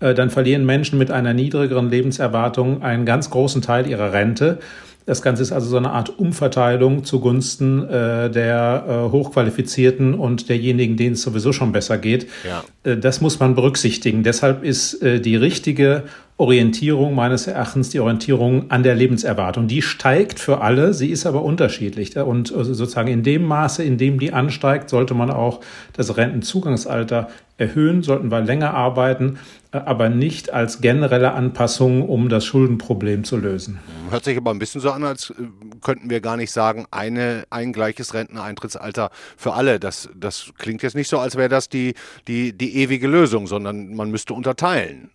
äh, 0.00 0.14
dann 0.14 0.30
verlieren 0.30 0.64
Menschen 0.64 0.98
mit 0.98 1.10
einer 1.10 1.34
niedrigeren 1.34 1.90
Lebenserwartung 1.90 2.82
einen 2.82 3.04
ganz 3.04 3.30
großen 3.30 3.62
Teil 3.62 3.86
ihrer 3.88 4.12
Rente. 4.12 4.58
Das 5.06 5.22
Ganze 5.22 5.42
ist 5.42 5.52
also 5.52 5.68
so 5.68 5.76
eine 5.76 5.92
Art 5.92 6.18
Umverteilung 6.18 7.04
zugunsten 7.04 7.88
äh, 7.88 8.28
der 8.28 8.84
äh, 8.88 9.12
Hochqualifizierten 9.12 10.14
und 10.14 10.48
derjenigen, 10.48 10.96
denen 10.96 11.14
es 11.14 11.22
sowieso 11.22 11.52
schon 11.52 11.70
besser 11.70 11.96
geht. 11.96 12.26
Ja. 12.44 12.64
Äh, 12.82 12.96
das 12.96 13.20
muss 13.20 13.38
man 13.38 13.54
berücksichtigen. 13.54 14.24
Deshalb 14.24 14.64
ist 14.64 15.00
äh, 15.02 15.20
die 15.20 15.36
richtige 15.36 16.02
Orientierung 16.38 17.14
meines 17.14 17.46
Erachtens 17.46 17.88
die 17.88 18.00
Orientierung 18.00 18.70
an 18.70 18.82
der 18.82 18.94
Lebenserwartung. 18.94 19.68
Die 19.68 19.80
steigt 19.80 20.38
für 20.38 20.60
alle, 20.60 20.92
sie 20.92 21.10
ist 21.10 21.24
aber 21.24 21.42
unterschiedlich. 21.42 22.14
Und 22.18 22.54
also 22.54 22.74
sozusagen 22.74 23.08
in 23.08 23.22
dem 23.22 23.44
Maße, 23.44 23.82
in 23.82 23.96
dem 23.96 24.18
die 24.18 24.34
ansteigt, 24.34 24.90
sollte 24.90 25.14
man 25.14 25.30
auch 25.30 25.60
das 25.94 26.18
Rentenzugangsalter 26.18 27.28
erhöhen, 27.56 28.02
sollten 28.02 28.30
wir 28.30 28.42
länger 28.42 28.74
arbeiten, 28.74 29.38
aber 29.70 30.10
nicht 30.10 30.52
als 30.52 30.82
generelle 30.82 31.32
Anpassung, 31.32 32.06
um 32.06 32.28
das 32.28 32.44
Schuldenproblem 32.44 33.24
zu 33.24 33.38
lösen. 33.38 33.78
Hört 34.10 34.24
sich 34.24 34.36
aber 34.36 34.50
ein 34.50 34.58
bisschen 34.58 34.82
so 34.82 34.90
an, 34.90 35.04
als 35.04 35.30
äh, 35.30 35.34
könnten 35.80 36.10
wir 36.10 36.20
gar 36.20 36.36
nicht 36.36 36.50
sagen, 36.50 36.84
eine, 36.90 37.44
ein 37.48 37.72
gleiches 37.72 38.12
Renteneintrittsalter 38.12 39.10
für 39.38 39.54
alle. 39.54 39.80
Das, 39.80 40.10
das 40.14 40.52
klingt 40.58 40.82
jetzt 40.82 40.96
nicht 40.96 41.08
so, 41.08 41.18
als 41.18 41.36
wäre 41.36 41.48
das 41.48 41.70
die, 41.70 41.94
die, 42.28 42.52
die 42.52 42.76
ewige 42.76 43.08
Lösung, 43.08 43.46
sondern 43.46 43.94
man 43.94 44.10
müsste 44.10 44.34
unterteilen 44.34 45.10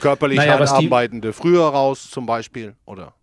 körperlich 0.00 0.38
naja, 0.38 0.58
halt 0.58 0.68
Arbeitende 0.68 1.32
früher 1.32 1.64
raus 1.64 2.10
zum 2.10 2.26
Beispiel, 2.26 2.74
oder? 2.86 3.14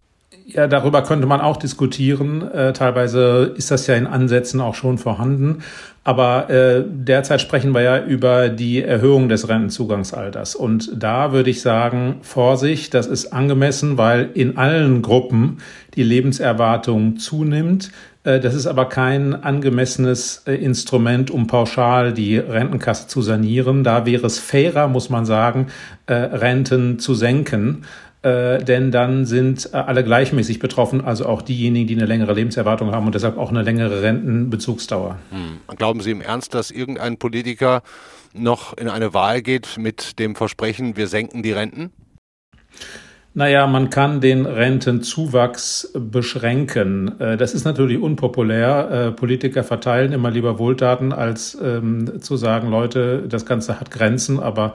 Ja, 0.45 0.67
darüber 0.67 1.03
könnte 1.03 1.27
man 1.27 1.41
auch 1.41 1.57
diskutieren. 1.57 2.49
Äh, 2.51 2.71
teilweise 2.73 3.53
ist 3.57 3.71
das 3.71 3.87
ja 3.87 3.95
in 3.95 4.07
Ansätzen 4.07 4.61
auch 4.61 4.75
schon 4.75 4.97
vorhanden. 4.97 5.63
Aber 6.03 6.49
äh, 6.49 6.85
derzeit 6.87 7.41
sprechen 7.41 7.73
wir 7.73 7.81
ja 7.81 8.01
über 8.01 8.47
die 8.47 8.81
Erhöhung 8.81 9.27
des 9.27 9.49
Rentenzugangsalters. 9.49 10.55
Und 10.55 10.89
da 10.95 11.33
würde 11.33 11.49
ich 11.49 11.61
sagen, 11.61 12.19
Vorsicht, 12.21 12.93
das 12.93 13.07
ist 13.07 13.33
angemessen, 13.33 13.97
weil 13.97 14.29
in 14.33 14.57
allen 14.57 15.01
Gruppen 15.01 15.57
die 15.95 16.03
Lebenserwartung 16.03 17.17
zunimmt. 17.17 17.91
Äh, 18.27 18.41
das 18.41 18.53
ist 18.53 18.67
aber 18.67 18.89
kein 18.89 19.33
angemessenes 19.33 20.43
äh, 20.45 20.55
Instrument, 20.55 21.31
um 21.31 21.47
pauschal 21.47 22.13
die 22.13 22.37
Rentenkasse 22.37 23.07
zu 23.07 23.21
sanieren. 23.21 23.83
Da 23.83 24.05
wäre 24.05 24.27
es 24.27 24.37
fairer, 24.37 24.87
muss 24.89 25.09
man 25.09 25.25
sagen, 25.25 25.67
äh, 26.05 26.13
Renten 26.13 26.99
zu 26.99 27.15
senken 27.15 27.85
denn 28.23 28.91
dann 28.91 29.25
sind 29.25 29.73
alle 29.73 30.03
gleichmäßig 30.03 30.59
betroffen, 30.59 31.05
also 31.05 31.27
auch 31.27 31.41
diejenigen, 31.41 31.87
die 31.87 31.95
eine 31.95 32.07
längere 32.07 32.33
Lebenserwartung 32.33 32.91
haben 32.91 33.05
und 33.05 33.15
deshalb 33.15 33.37
auch 33.37 33.51
eine 33.51 33.61
längere 33.61 34.01
Rentenbezugsdauer. 34.01 35.17
Hm. 35.29 35.77
Glauben 35.77 36.01
Sie 36.01 36.11
im 36.11 36.19
Ernst, 36.19 36.53
dass 36.53 36.69
irgendein 36.69 37.17
Politiker 37.19 37.83
noch 38.33 38.75
in 38.75 38.89
eine 38.89 39.13
Wahl 39.13 39.41
geht 39.41 39.77
mit 39.77 40.19
dem 40.19 40.35
Versprechen, 40.35 40.97
wir 40.97 41.07
senken 41.07 41.41
die 41.41 41.53
Renten? 41.53 41.93
Naja, 43.37 43.67
man 43.67 43.91
kann 43.91 44.19
den 44.19 44.47
Rentenzuwachs 44.47 45.93
beschränken. 45.93 47.21
Äh, 47.21 47.37
das 47.37 47.53
ist 47.53 47.65
natürlich 47.65 47.99
unpopulär. 47.99 48.89
Äh, 48.89 49.11
Politiker 49.11 49.63
verteilen 49.63 50.11
immer 50.11 50.31
lieber 50.31 50.57
Wohltaten, 50.57 51.13
als 51.13 51.55
ähm, 51.63 52.19
zu 52.19 52.35
sagen, 52.35 52.71
Leute, 52.71 53.27
das 53.29 53.45
Ganze 53.45 53.79
hat 53.79 53.91
Grenzen, 53.91 54.39
aber 54.39 54.73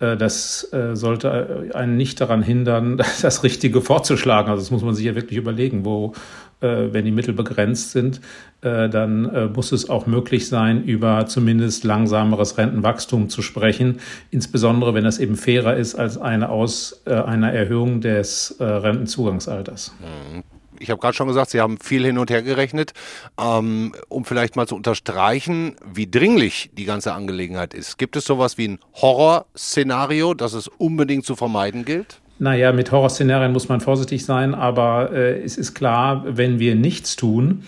äh, 0.00 0.16
das 0.16 0.72
sollte 0.94 1.70
einen 1.72 1.96
nicht 1.96 2.20
daran 2.20 2.42
hindern, 2.42 2.96
das 3.22 3.44
Richtige 3.44 3.80
vorzuschlagen. 3.80 4.50
Also 4.50 4.60
das 4.60 4.72
muss 4.72 4.82
man 4.82 4.94
sich 4.94 5.06
ja 5.06 5.14
wirklich 5.14 5.38
überlegen, 5.38 5.84
wo, 5.84 6.12
wenn 6.60 7.04
die 7.04 7.10
Mittel 7.10 7.34
begrenzt 7.34 7.92
sind, 7.92 8.20
dann 8.60 9.52
muss 9.54 9.72
es 9.72 9.88
auch 9.88 10.06
möglich 10.06 10.48
sein, 10.48 10.84
über 10.84 11.26
zumindest 11.26 11.84
langsameres 11.84 12.58
Rentenwachstum 12.58 13.28
zu 13.28 13.40
sprechen, 13.42 14.00
insbesondere 14.30 14.92
wenn 14.92 15.04
das 15.04 15.18
eben 15.18 15.36
fairer 15.36 15.76
ist 15.76 15.94
als 15.94 16.18
eine 16.18 16.50
aus 16.50 17.02
einer 17.06 17.52
Erhöhung 17.52 18.00
des 18.00 18.56
Rentenzugangsalters. 18.60 19.94
Mhm 20.00 20.42
ich 20.80 20.90
habe 20.90 21.00
gerade 21.00 21.14
schon 21.14 21.28
gesagt, 21.28 21.50
Sie 21.50 21.60
haben 21.60 21.78
viel 21.78 22.04
hin 22.04 22.18
und 22.18 22.30
her 22.30 22.42
gerechnet, 22.42 22.92
ähm, 23.38 23.92
um 24.08 24.24
vielleicht 24.24 24.56
mal 24.56 24.66
zu 24.66 24.74
unterstreichen, 24.74 25.76
wie 25.84 26.10
dringlich 26.10 26.70
die 26.72 26.86
ganze 26.86 27.12
Angelegenheit 27.12 27.74
ist. 27.74 27.98
Gibt 27.98 28.16
es 28.16 28.24
sowas 28.24 28.58
wie 28.58 28.68
ein 28.68 28.78
Horrorszenario, 28.94 30.34
das 30.34 30.54
es 30.54 30.68
unbedingt 30.68 31.24
zu 31.24 31.36
vermeiden 31.36 31.84
gilt? 31.84 32.20
Naja, 32.40 32.72
mit 32.72 32.90
Horrorszenarien 32.90 33.52
muss 33.52 33.68
man 33.68 33.80
vorsichtig 33.80 34.24
sein, 34.24 34.54
aber 34.54 35.12
äh, 35.12 35.42
es 35.42 35.58
ist 35.58 35.74
klar, 35.74 36.24
wenn 36.26 36.58
wir 36.58 36.74
nichts 36.74 37.14
tun, 37.14 37.64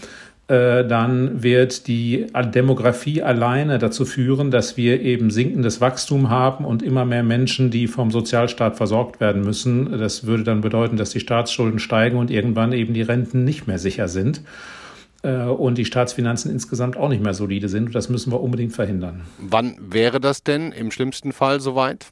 äh, 0.49 0.87
dann 0.87 1.43
wird 1.43 1.87
die 1.89 2.27
Demografie 2.55 3.23
alleine 3.23 3.79
dazu 3.79 4.07
führen, 4.07 4.51
dass 4.51 4.79
wir 4.79 5.03
eben 5.03 5.31
sinkendes 5.31 5.83
Wachstum 5.83 6.31
haben 6.31 6.65
und 6.65 6.83
immer 6.83 7.05
mehr 7.05 7.23
Menschen, 7.23 7.71
die 7.71 7.87
vom 7.87 8.11
Sozialstaat 8.11 8.79
versorgt 8.79 9.21
werden 9.21 9.43
müssen. 9.43 9.99
Das 9.99 10.25
würde 10.25 10.43
dann 10.43 10.63
bedeuten, 10.63 10.97
dass 10.97 11.11
die 11.11 11.21
Staatsschulden 11.21 11.79
steigen 11.79 12.17
und 12.17 12.31
irgendwann 12.31 12.73
eben 12.73 12.95
die 12.95 13.03
Renten 13.03 13.45
nicht 13.45 13.67
mehr 13.67 13.79
sicher 13.79 14.09
sind 14.09 14.41
äh, 15.23 15.43
und 15.43 15.77
die 15.77 15.85
Staatsfinanzen 15.85 16.51
insgesamt 16.51 16.97
auch 16.97 17.11
nicht 17.11 17.23
mehr 17.23 17.35
solide 17.35 17.69
sind. 17.69 17.95
Das 17.95 18.09
müssen 18.09 18.33
wir 18.33 18.41
unbedingt 18.41 18.73
verhindern. 18.73 19.21
Wann 19.39 19.77
wäre 19.81 20.19
das 20.19 20.43
denn 20.43 20.73
im 20.73 20.91
schlimmsten 20.91 21.35
Fall 21.35 21.61
soweit? 21.61 22.11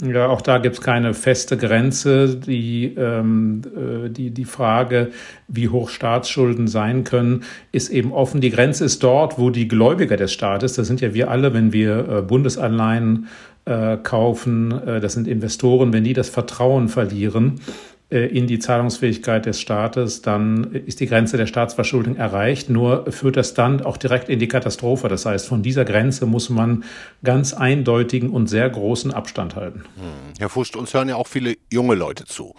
Ja, 0.00 0.28
auch 0.28 0.42
da 0.42 0.58
gibt 0.58 0.76
es 0.76 0.80
keine 0.80 1.12
feste 1.12 1.56
Grenze. 1.56 2.36
Die, 2.36 2.94
ähm, 2.96 3.62
äh, 3.76 4.08
die, 4.08 4.30
die 4.30 4.44
Frage, 4.44 5.10
wie 5.48 5.68
hoch 5.68 5.88
Staatsschulden 5.88 6.68
sein 6.68 7.02
können, 7.02 7.42
ist 7.72 7.88
eben 7.88 8.12
offen. 8.12 8.40
Die 8.40 8.50
Grenze 8.50 8.84
ist 8.84 9.02
dort, 9.02 9.38
wo 9.38 9.50
die 9.50 9.66
Gläubiger 9.66 10.16
des 10.16 10.32
Staates, 10.32 10.74
das 10.74 10.86
sind 10.86 11.00
ja 11.00 11.14
wir 11.14 11.30
alle, 11.30 11.52
wenn 11.52 11.72
wir 11.72 12.08
äh, 12.08 12.22
Bundesanleihen 12.22 13.26
äh, 13.64 13.96
kaufen, 13.96 14.70
äh, 14.70 15.00
das 15.00 15.14
sind 15.14 15.26
Investoren, 15.26 15.92
wenn 15.92 16.04
die 16.04 16.12
das 16.12 16.28
Vertrauen 16.28 16.88
verlieren, 16.88 17.60
in 18.10 18.46
die 18.46 18.58
Zahlungsfähigkeit 18.58 19.44
des 19.44 19.60
Staates, 19.60 20.22
dann 20.22 20.72
ist 20.72 21.00
die 21.00 21.06
Grenze 21.06 21.36
der 21.36 21.46
Staatsverschuldung 21.46 22.16
erreicht. 22.16 22.70
Nur 22.70 23.12
führt 23.12 23.36
das 23.36 23.52
dann 23.52 23.82
auch 23.82 23.98
direkt 23.98 24.30
in 24.30 24.38
die 24.38 24.48
Katastrophe. 24.48 25.08
Das 25.08 25.26
heißt, 25.26 25.46
von 25.46 25.62
dieser 25.62 25.84
Grenze 25.84 26.24
muss 26.24 26.48
man 26.48 26.84
ganz 27.22 27.52
eindeutigen 27.52 28.30
und 28.30 28.46
sehr 28.46 28.70
großen 28.70 29.12
Abstand 29.12 29.56
halten. 29.56 29.84
Hm. 29.96 30.32
Herr 30.38 30.48
Fust, 30.48 30.74
uns 30.74 30.94
hören 30.94 31.10
ja 31.10 31.16
auch 31.16 31.26
viele 31.26 31.56
junge 31.70 31.96
Leute 31.96 32.24
zu. 32.24 32.54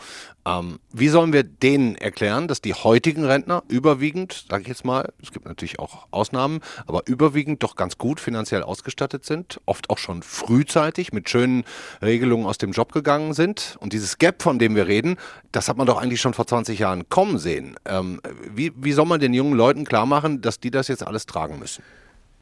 Ähm, 0.49 0.79
wie 0.91 1.09
sollen 1.09 1.33
wir 1.33 1.43
denen 1.43 1.95
erklären, 1.95 2.47
dass 2.47 2.61
die 2.61 2.73
heutigen 2.73 3.25
Rentner 3.25 3.63
überwiegend, 3.67 4.45
sage 4.49 4.63
ich 4.63 4.67
jetzt 4.67 4.85
mal, 4.85 5.11
es 5.21 5.31
gibt 5.31 5.45
natürlich 5.45 5.79
auch 5.79 6.07
Ausnahmen, 6.11 6.61
aber 6.87 7.03
überwiegend 7.05 7.61
doch 7.63 7.75
ganz 7.75 7.97
gut 7.97 8.19
finanziell 8.19 8.63
ausgestattet 8.63 9.25
sind, 9.25 9.59
oft 9.65 9.89
auch 9.89 9.97
schon 9.97 10.23
frühzeitig 10.23 11.13
mit 11.13 11.29
schönen 11.29 11.63
Regelungen 12.01 12.45
aus 12.45 12.57
dem 12.57 12.71
Job 12.71 12.91
gegangen 12.91 13.33
sind. 13.33 13.77
Und 13.79 13.93
dieses 13.93 14.17
Gap, 14.17 14.41
von 14.41 14.59
dem 14.59 14.75
wir 14.75 14.87
reden, 14.87 15.17
das 15.51 15.69
hat 15.69 15.77
man 15.77 15.87
doch 15.87 16.01
eigentlich 16.01 16.21
schon 16.21 16.33
vor 16.33 16.47
20 16.47 16.79
Jahren 16.79 17.09
kommen 17.09 17.37
sehen. 17.37 17.75
Ähm, 17.85 18.21
wie, 18.53 18.71
wie 18.75 18.93
soll 18.93 19.05
man 19.05 19.19
den 19.19 19.33
jungen 19.33 19.53
Leuten 19.53 19.85
klar 19.85 20.05
machen, 20.05 20.41
dass 20.41 20.59
die 20.59 20.71
das 20.71 20.87
jetzt 20.87 21.05
alles 21.05 21.25
tragen 21.25 21.59
müssen? 21.59 21.83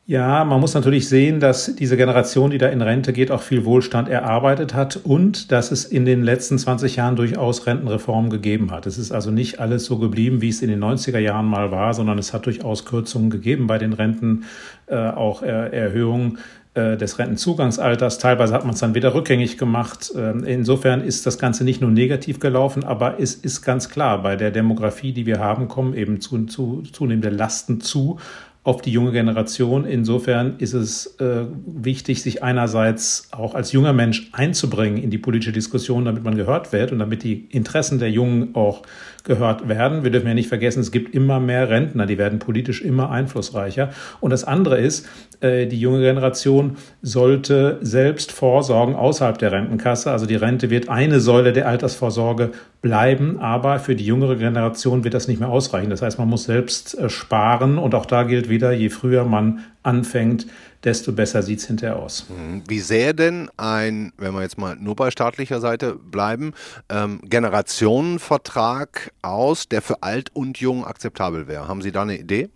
Ja, 0.09 0.45
man 0.45 0.61
muss 0.61 0.73
natürlich 0.73 1.09
sehen, 1.09 1.41
dass 1.41 1.75
diese 1.75 1.97
Generation, 1.97 2.49
die 2.49 2.57
da 2.57 2.69
in 2.69 2.81
Rente 2.81 3.11
geht, 3.11 3.29
auch 3.29 3.41
viel 3.41 3.65
Wohlstand 3.65 4.07
erarbeitet 4.07 4.73
hat 4.73 4.95
und 4.95 5.51
dass 5.51 5.69
es 5.69 5.83
in 5.83 6.05
den 6.05 6.23
letzten 6.23 6.57
20 6.57 6.95
Jahren 6.95 7.17
durchaus 7.17 7.67
Rentenreformen 7.67 8.29
gegeben 8.29 8.71
hat. 8.71 8.85
Es 8.85 8.97
ist 8.97 9.11
also 9.11 9.31
nicht 9.31 9.59
alles 9.59 9.83
so 9.83 9.97
geblieben, 9.97 10.41
wie 10.41 10.47
es 10.47 10.61
in 10.61 10.69
den 10.69 10.81
90er 10.81 11.19
Jahren 11.19 11.45
mal 11.45 11.71
war, 11.71 11.93
sondern 11.93 12.17
es 12.19 12.31
hat 12.31 12.45
durchaus 12.45 12.85
Kürzungen 12.85 13.29
gegeben 13.29 13.67
bei 13.67 13.79
den 13.79 13.91
Renten, 13.91 14.45
äh, 14.85 14.95
auch 14.95 15.41
er 15.41 15.73
Erhöhungen 15.73 16.37
äh, 16.77 16.95
des 16.95 17.19
Rentenzugangsalters. 17.19 18.17
Teilweise 18.17 18.53
hat 18.53 18.63
man 18.63 18.75
es 18.75 18.79
dann 18.79 18.95
wieder 18.95 19.13
rückgängig 19.13 19.57
gemacht. 19.57 20.13
Ähm, 20.15 20.43
insofern 20.45 21.01
ist 21.01 21.25
das 21.25 21.39
Ganze 21.39 21.65
nicht 21.65 21.81
nur 21.81 21.89
negativ 21.89 22.39
gelaufen, 22.39 22.83
aber 22.83 23.19
es 23.19 23.35
ist 23.35 23.61
ganz 23.61 23.89
klar, 23.89 24.21
bei 24.21 24.37
der 24.37 24.51
Demografie, 24.51 25.11
die 25.11 25.25
wir 25.25 25.39
haben, 25.39 25.67
kommen 25.67 25.93
eben 25.95 26.21
zu, 26.21 26.45
zu, 26.45 26.83
zunehmende 26.93 27.29
Lasten 27.29 27.81
zu 27.81 28.19
auf 28.67 28.81
die 28.81 28.91
junge 28.91 29.13
Generation. 29.13 29.85
Insofern 29.85 30.55
ist 30.57 30.73
es 30.73 31.15
äh, 31.21 31.45
wichtig, 31.65 32.21
sich 32.21 32.43
einerseits 32.43 33.29
auch 33.31 33.55
als 33.55 33.71
junger 33.71 33.93
Mensch 33.93 34.29
einzubringen 34.33 35.01
in 35.01 35.09
die 35.09 35.17
politische 35.17 35.53
Diskussion, 35.53 36.03
damit 36.03 36.25
man 36.25 36.35
gehört 36.35 36.73
wird 36.73 36.91
und 36.91 36.99
damit 36.99 37.23
die 37.23 37.45
Interessen 37.49 37.97
der 37.97 38.11
Jungen 38.11 38.55
auch 38.55 38.81
gehört 39.23 39.69
werden. 39.69 40.03
Wir 40.03 40.11
dürfen 40.11 40.27
ja 40.27 40.33
nicht 40.33 40.49
vergessen, 40.49 40.81
es 40.81 40.91
gibt 40.91 41.15
immer 41.15 41.39
mehr 41.39 41.69
Rentner, 41.69 42.05
die 42.05 42.17
werden 42.17 42.39
politisch 42.39 42.81
immer 42.81 43.09
einflussreicher. 43.09 43.91
Und 44.19 44.31
das 44.31 44.43
andere 44.43 44.77
ist, 44.79 45.07
äh, 45.39 45.65
die 45.65 45.79
junge 45.79 46.01
Generation 46.01 46.75
sollte 47.01 47.77
selbst 47.79 48.33
vorsorgen 48.33 48.95
außerhalb 48.95 49.37
der 49.37 49.53
Rentenkasse. 49.53 50.11
Also 50.11 50.25
die 50.25 50.35
Rente 50.35 50.69
wird 50.69 50.89
eine 50.89 51.21
Säule 51.21 51.53
der 51.53 51.69
Altersvorsorge 51.69 52.51
bleiben, 52.81 53.39
aber 53.39 53.79
für 53.79 53.95
die 53.95 54.05
jüngere 54.05 54.35
Generation 54.35 55.03
wird 55.03 55.13
das 55.13 55.27
nicht 55.27 55.39
mehr 55.39 55.49
ausreichen. 55.49 55.89
Das 55.89 56.01
heißt, 56.01 56.19
man 56.19 56.29
muss 56.29 56.43
selbst 56.43 56.97
äh, 56.97 57.09
sparen 57.09 57.77
und 57.77 57.95
auch 57.95 58.05
da 58.05 58.23
gilt 58.23 58.49
wieder, 58.49 58.71
je 58.71 58.89
früher 58.89 59.25
man 59.25 59.63
anfängt, 59.83 60.47
desto 60.83 61.11
besser 61.11 61.41
sieht 61.41 61.59
es 61.59 61.67
hinterher 61.67 61.97
aus. 61.97 62.27
Mhm. 62.29 62.63
Wie 62.67 62.79
sähe 62.79 63.13
denn 63.13 63.49
ein, 63.57 64.13
wenn 64.17 64.33
wir 64.33 64.41
jetzt 64.41 64.57
mal 64.57 64.75
nur 64.75 64.95
bei 64.95 65.11
staatlicher 65.11 65.59
Seite 65.59 65.95
bleiben, 65.95 66.53
ähm, 66.89 67.19
Generationenvertrag 67.23 69.11
aus, 69.21 69.67
der 69.67 69.81
für 69.81 70.03
alt 70.03 70.29
und 70.33 70.59
jung 70.59 70.85
akzeptabel 70.85 71.47
wäre? 71.47 71.67
Haben 71.67 71.81
Sie 71.81 71.91
da 71.91 72.03
eine 72.03 72.17
Idee? 72.17 72.49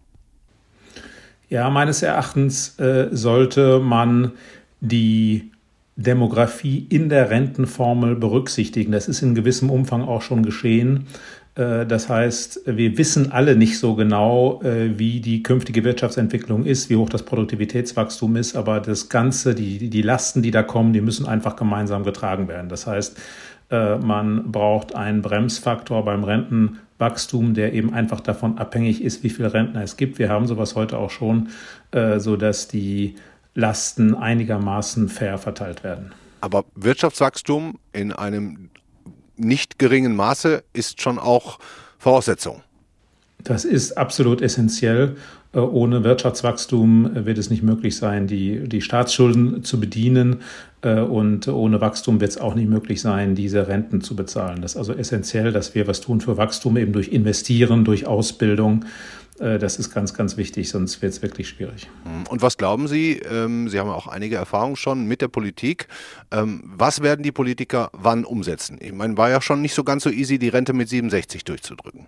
Ja, 1.49 1.69
meines 1.69 2.01
Erachtens 2.01 2.79
äh, 2.79 3.09
sollte 3.11 3.79
man 3.79 4.31
die 4.79 5.51
Demografie 6.01 6.85
in 6.89 7.09
der 7.09 7.29
Rentenformel 7.29 8.15
berücksichtigen. 8.15 8.91
Das 8.91 9.07
ist 9.07 9.21
in 9.21 9.35
gewissem 9.35 9.69
Umfang 9.69 10.03
auch 10.03 10.21
schon 10.21 10.43
geschehen. 10.43 11.07
Äh, 11.55 11.85
das 11.85 12.09
heißt, 12.09 12.61
wir 12.65 12.97
wissen 12.97 13.31
alle 13.31 13.55
nicht 13.55 13.79
so 13.79 13.95
genau, 13.95 14.61
äh, 14.63 14.97
wie 14.97 15.19
die 15.19 15.43
künftige 15.43 15.83
Wirtschaftsentwicklung 15.83 16.65
ist, 16.65 16.89
wie 16.89 16.95
hoch 16.95 17.09
das 17.09 17.23
Produktivitätswachstum 17.23 18.35
ist, 18.35 18.55
aber 18.55 18.79
das 18.79 19.09
Ganze, 19.09 19.55
die, 19.55 19.89
die 19.89 20.01
Lasten, 20.01 20.41
die 20.41 20.51
da 20.51 20.63
kommen, 20.63 20.93
die 20.93 21.01
müssen 21.01 21.25
einfach 21.25 21.55
gemeinsam 21.55 22.03
getragen 22.03 22.47
werden. 22.47 22.69
Das 22.69 22.87
heißt, 22.87 23.19
äh, 23.69 23.97
man 23.97 24.51
braucht 24.51 24.95
einen 24.95 25.21
Bremsfaktor 25.21 26.05
beim 26.05 26.23
Rentenwachstum, 26.23 27.53
der 27.53 27.73
eben 27.73 27.93
einfach 27.93 28.21
davon 28.21 28.57
abhängig 28.57 29.03
ist, 29.03 29.23
wie 29.23 29.29
viele 29.29 29.53
Rentner 29.53 29.83
es 29.83 29.97
gibt. 29.97 30.19
Wir 30.19 30.29
haben 30.29 30.47
sowas 30.47 30.75
heute 30.75 30.97
auch 30.97 31.09
schon, 31.09 31.49
so 32.17 32.37
dass 32.37 32.69
die 32.69 33.15
Lasten 33.53 34.15
einigermaßen 34.15 35.09
fair 35.09 35.37
verteilt 35.37 35.83
werden. 35.83 36.11
Aber 36.41 36.65
Wirtschaftswachstum 36.75 37.79
in 37.93 38.11
einem 38.11 38.69
nicht 39.35 39.79
geringen 39.79 40.15
Maße 40.15 40.63
ist 40.73 41.01
schon 41.01 41.19
auch 41.19 41.59
Voraussetzung. 41.99 42.61
Das 43.43 43.65
ist 43.65 43.97
absolut 43.97 44.41
essentiell. 44.41 45.15
Äh, 45.53 45.59
ohne 45.59 46.03
Wirtschaftswachstum 46.03 47.25
wird 47.25 47.37
es 47.37 47.49
nicht 47.49 47.63
möglich 47.63 47.97
sein, 47.97 48.27
die, 48.27 48.67
die 48.67 48.81
Staatsschulden 48.81 49.63
zu 49.63 49.79
bedienen. 49.79 50.41
Äh, 50.81 51.01
und 51.01 51.47
ohne 51.47 51.81
Wachstum 51.81 52.21
wird 52.21 52.31
es 52.31 52.37
auch 52.37 52.55
nicht 52.55 52.69
möglich 52.69 53.01
sein, 53.01 53.35
diese 53.35 53.67
Renten 53.67 54.01
zu 54.01 54.15
bezahlen. 54.15 54.61
Das 54.61 54.73
ist 54.73 54.77
also 54.77 54.93
essentiell, 54.93 55.51
dass 55.51 55.75
wir 55.75 55.87
was 55.87 56.01
tun 56.01 56.21
für 56.21 56.37
Wachstum, 56.37 56.77
eben 56.77 56.93
durch 56.93 57.09
Investieren, 57.09 57.83
durch 57.83 58.07
Ausbildung. 58.07 58.85
Äh, 59.39 59.59
das 59.59 59.77
ist 59.79 59.93
ganz, 59.93 60.13
ganz 60.13 60.37
wichtig, 60.37 60.69
sonst 60.69 61.01
wird 61.01 61.13
es 61.13 61.21
wirklich 61.21 61.49
schwierig. 61.49 61.89
Hm. 62.03 62.27
Und 62.29 62.41
was 62.41 62.57
glauben 62.57 62.87
Sie? 62.87 63.19
Ähm, 63.19 63.69
Sie 63.69 63.79
haben 63.79 63.89
auch 63.89 64.07
einige 64.07 64.35
Erfahrungen 64.35 64.75
schon 64.75 65.05
mit 65.05 65.21
der 65.21 65.27
Politik. 65.27 65.87
Ähm, 66.31 66.63
was 66.65 67.01
werden 67.01 67.23
die 67.23 67.31
Politiker 67.31 67.89
wann 67.93 68.25
umsetzen? 68.25 68.77
Ich 68.81 68.93
meine, 68.93 69.17
war 69.17 69.29
ja 69.29 69.41
schon 69.41 69.61
nicht 69.61 69.73
so 69.73 69.83
ganz 69.83 70.03
so 70.03 70.09
easy, 70.09 70.39
die 70.39 70.49
Rente 70.49 70.73
mit 70.73 70.89
67 70.89 71.43
durchzudrücken. 71.43 72.07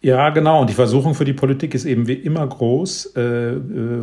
Ja, 0.00 0.30
genau. 0.30 0.60
Und 0.60 0.70
die 0.70 0.74
Versuchung 0.74 1.14
für 1.14 1.24
die 1.24 1.32
Politik 1.32 1.74
ist 1.74 1.84
eben 1.84 2.06
wie 2.06 2.12
immer 2.12 2.46
groß, 2.46 3.14
äh, 3.16 3.20
äh, 3.20 3.58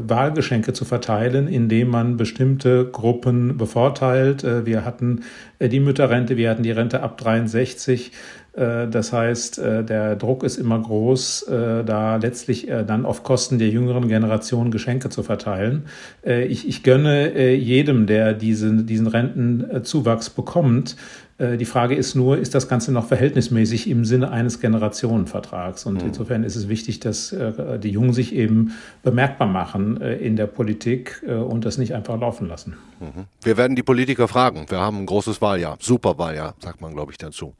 Wahlgeschenke 0.10 0.74
zu 0.74 0.84
verteilen, 0.84 1.48
indem 1.48 1.88
man 1.88 2.18
bestimmte 2.18 2.90
Gruppen 2.92 3.56
bevorteilt. 3.56 4.44
Äh, 4.44 4.66
wir 4.66 4.84
hatten 4.84 5.24
äh, 5.60 5.70
die 5.70 5.80
Mütterrente, 5.80 6.36
wir 6.36 6.50
hatten 6.50 6.64
die 6.64 6.72
Rente 6.72 7.02
ab 7.02 7.18
63. 7.18 8.12
Äh, 8.56 8.88
das 8.88 9.12
heißt, 9.12 9.60
äh, 9.60 9.84
der 9.84 10.15
Druck 10.15 10.44
ist 10.44 10.58
immer 10.58 10.80
groß, 10.80 11.44
äh, 11.44 11.84
da 11.84 12.15
letztlich 12.18 12.68
dann 12.88 13.06
auf 13.06 13.24
Kosten 13.24 13.60
der 13.60 13.70
jüngeren 13.70 14.08
Generation 14.08 14.72
Geschenke 14.72 15.10
zu 15.10 15.24
verteilen. 15.24 15.86
Ich, 16.24 16.68
ich 16.68 16.84
gönne 16.84 17.54
jedem, 17.56 18.08
der 18.08 18.34
diesen, 18.34 18.86
diesen 18.86 19.08
Rentenzuwachs 19.08 20.30
bekommt. 20.30 20.96
Die 21.39 21.65
Frage 21.65 21.96
ist 21.96 22.15
nur, 22.15 22.38
ist 22.38 22.56
das 22.56 22.68
Ganze 22.68 22.91
noch 22.91 23.08
verhältnismäßig 23.08 23.89
im 23.89 24.06
Sinne 24.06 24.32
eines 24.32 24.60
Generationenvertrags? 24.60 25.86
Und 25.86 26.02
mhm. 26.02 26.08
insofern 26.08 26.44
ist 26.44 26.56
es 26.56 26.70
wichtig, 26.70 27.00
dass 27.00 27.36
die 27.84 27.89
Jungen 27.89 28.13
sich 28.13 28.34
eben 28.34 28.74
bemerkbar 29.04 29.48
machen 29.48 29.98
in 29.98 30.36
der 30.36 30.48
Politik 30.48 31.24
und 31.28 31.65
das 31.65 31.78
nicht 31.78 31.94
einfach 31.94 32.20
laufen 32.20 32.48
lassen. 32.48 32.76
Mhm. 33.00 33.26
Wir 33.44 33.58
werden 33.58 33.76
die 33.76 33.84
Politiker 33.84 34.28
fragen. 34.28 34.65
Wir 34.70 34.80
haben 34.80 35.00
ein 35.00 35.06
großes 35.06 35.41
Wahljahr, 35.41 35.78
super 35.80 36.18
Wahljahr, 36.18 36.56
sagt 36.60 36.82
man, 36.82 36.94
glaube 36.94 37.12
ich, 37.12 37.18
dazu. 37.18 37.54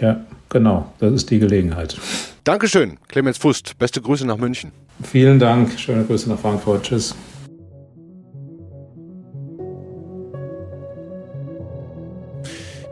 Ja, 0.00 0.20
genau. 0.48 0.92
Das 0.98 1.12
ist 1.12 1.30
die 1.30 1.38
Gelegenheit. 1.38 1.96
Dankeschön, 2.44 2.98
Clemens 3.08 3.38
Fust. 3.38 3.78
Beste 3.78 4.00
Grüße 4.00 4.26
nach 4.26 4.38
München. 4.38 4.72
Vielen 5.02 5.38
Dank. 5.38 5.78
Schöne 5.78 6.04
Grüße 6.04 6.28
nach 6.28 6.38
Frankfurt. 6.38 6.84
Tschüss. 6.84 7.14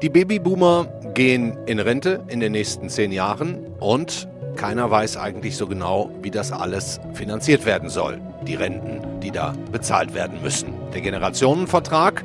Die 0.01 0.09
Babyboomer 0.09 0.87
gehen 1.15 1.57
in 1.67 1.81
Rente 1.81 2.23
in 2.29 2.39
den 2.39 2.53
nächsten 2.53 2.89
zehn 2.89 3.11
Jahren 3.11 3.57
und 3.81 4.29
keiner 4.55 4.91
weiß 4.91 5.17
eigentlich 5.17 5.57
so 5.57 5.67
genau, 5.67 6.11
wie 6.23 6.31
das 6.31 6.53
alles 6.53 7.01
finanziert 7.15 7.67
werden 7.67 7.89
soll. 7.89 8.21
Die 8.47 8.55
Renten, 8.55 9.21
die 9.21 9.31
da 9.31 9.55
bezahlt 9.73 10.15
werden 10.15 10.41
müssen. 10.43 10.73
Der 10.95 11.01
Generationenvertrag. 11.01 12.25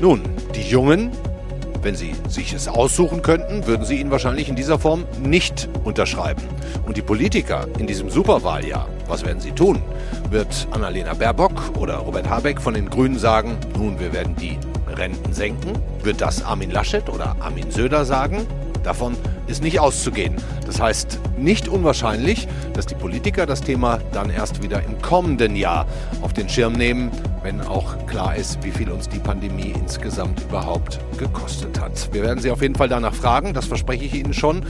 Nun, 0.00 0.22
die 0.54 0.62
Jungen 0.62 1.12
wenn 1.86 1.94
Sie 1.94 2.16
sich 2.28 2.52
es 2.52 2.66
aussuchen 2.66 3.22
könnten, 3.22 3.64
würden 3.68 3.86
Sie 3.86 4.00
ihn 4.00 4.10
wahrscheinlich 4.10 4.48
in 4.48 4.56
dieser 4.56 4.76
Form 4.76 5.04
nicht 5.22 5.68
unterschreiben. 5.84 6.42
Und 6.84 6.96
die 6.96 7.02
Politiker 7.02 7.68
in 7.78 7.86
diesem 7.86 8.10
Superwahljahr, 8.10 8.88
was 9.06 9.24
werden 9.24 9.40
sie 9.40 9.52
tun? 9.52 9.80
Wird 10.28 10.66
Annalena 10.72 11.14
Baerbock 11.14 11.78
oder 11.78 11.98
Robert 11.98 12.28
Habeck 12.28 12.60
von 12.60 12.74
den 12.74 12.90
Grünen 12.90 13.20
sagen, 13.20 13.56
nun, 13.78 14.00
wir 14.00 14.12
werden 14.12 14.34
die 14.34 14.58
Renten 14.96 15.32
senken? 15.32 15.78
Wird 16.02 16.20
das 16.20 16.44
Armin 16.44 16.72
Laschet 16.72 17.08
oder 17.08 17.36
Armin 17.38 17.70
Söder 17.70 18.04
sagen? 18.04 18.48
Davon 18.82 19.16
ist 19.46 19.62
nicht 19.62 19.80
auszugehen. 19.80 20.36
Das 20.66 20.80
heißt, 20.80 21.20
nicht 21.38 21.68
unwahrscheinlich, 21.68 22.48
dass 22.72 22.86
die 22.86 22.94
Politiker 22.94 23.46
das 23.46 23.60
Thema 23.60 23.98
dann 24.12 24.30
erst 24.30 24.62
wieder 24.62 24.82
im 24.82 25.00
kommenden 25.00 25.56
Jahr 25.56 25.86
auf 26.22 26.32
den 26.32 26.48
Schirm 26.48 26.72
nehmen, 26.72 27.10
wenn 27.42 27.60
auch 27.60 28.06
klar 28.06 28.34
ist, 28.34 28.62
wie 28.64 28.70
viel 28.70 28.90
uns 28.90 29.08
die 29.08 29.18
Pandemie 29.18 29.72
insgesamt 29.80 30.40
überhaupt 30.42 30.98
gekostet 31.18 31.80
hat. 31.80 32.12
Wir 32.12 32.22
werden 32.22 32.40
Sie 32.40 32.50
auf 32.50 32.62
jeden 32.62 32.74
Fall 32.74 32.88
danach 32.88 33.14
fragen, 33.14 33.54
das 33.54 33.66
verspreche 33.66 34.04
ich 34.04 34.14
Ihnen 34.14 34.34
schon, 34.34 34.66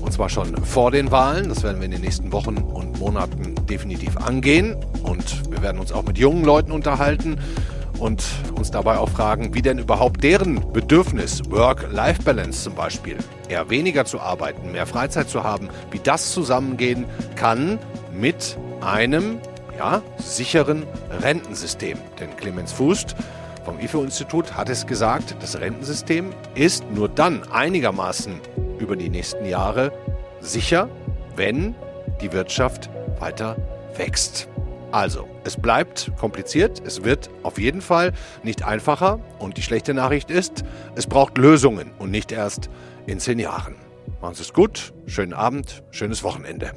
und 0.00 0.12
zwar 0.12 0.28
schon 0.28 0.56
vor 0.64 0.90
den 0.90 1.10
Wahlen. 1.10 1.48
Das 1.48 1.62
werden 1.62 1.78
wir 1.78 1.86
in 1.86 1.92
den 1.92 2.02
nächsten 2.02 2.32
Wochen 2.32 2.58
und 2.58 2.98
Monaten 2.98 3.54
definitiv 3.66 4.16
angehen 4.18 4.76
und 5.02 5.50
wir 5.50 5.62
werden 5.62 5.78
uns 5.78 5.92
auch 5.92 6.04
mit 6.04 6.18
jungen 6.18 6.44
Leuten 6.44 6.72
unterhalten 6.72 7.38
und 7.98 8.24
uns 8.54 8.70
dabei 8.70 8.98
auch 8.98 9.08
fragen, 9.08 9.54
wie 9.54 9.62
denn 9.62 9.78
überhaupt 9.78 10.22
deren 10.22 10.72
Bedürfnis, 10.72 11.42
Work-Life-Balance 11.50 12.64
zum 12.64 12.74
Beispiel, 12.74 13.16
eher 13.48 13.70
weniger 13.70 14.04
zu 14.04 14.20
arbeiten, 14.20 14.72
mehr 14.72 14.86
Freizeit 14.86 15.28
zu 15.28 15.42
haben, 15.42 15.68
wie 15.90 15.98
das 15.98 16.32
zusammengehen 16.32 17.06
kann 17.34 17.78
mit 18.12 18.56
einem 18.80 19.40
ja, 19.78 20.02
sicheren 20.18 20.84
Rentensystem. 21.22 21.98
Denn 22.20 22.36
Clemens 22.36 22.72
Fußt 22.72 23.14
vom 23.64 23.78
IFO-Institut 23.80 24.56
hat 24.56 24.68
es 24.68 24.86
gesagt, 24.86 25.36
das 25.40 25.60
Rentensystem 25.60 26.32
ist 26.54 26.90
nur 26.90 27.08
dann 27.08 27.42
einigermaßen 27.52 28.40
über 28.78 28.96
die 28.96 29.08
nächsten 29.08 29.44
Jahre 29.44 29.92
sicher, 30.40 30.88
wenn 31.36 31.74
die 32.20 32.32
Wirtschaft 32.32 32.88
weiter 33.18 33.56
wächst. 33.96 34.48
Also, 34.90 35.28
es 35.48 35.56
bleibt 35.56 36.12
kompliziert, 36.18 36.82
es 36.84 37.04
wird 37.04 37.30
auf 37.42 37.58
jeden 37.58 37.80
Fall 37.80 38.12
nicht 38.42 38.64
einfacher 38.64 39.18
und 39.38 39.56
die 39.56 39.62
schlechte 39.62 39.94
Nachricht 39.94 40.30
ist, 40.30 40.62
es 40.94 41.06
braucht 41.06 41.38
Lösungen 41.38 41.90
und 41.98 42.10
nicht 42.10 42.32
erst 42.32 42.68
in 43.06 43.18
zehn 43.18 43.38
Jahren. 43.38 43.74
Machen 44.20 44.34
Sie 44.34 44.42
es 44.42 44.52
gut, 44.52 44.92
schönen 45.06 45.32
Abend, 45.32 45.82
schönes 45.90 46.22
Wochenende. 46.22 46.72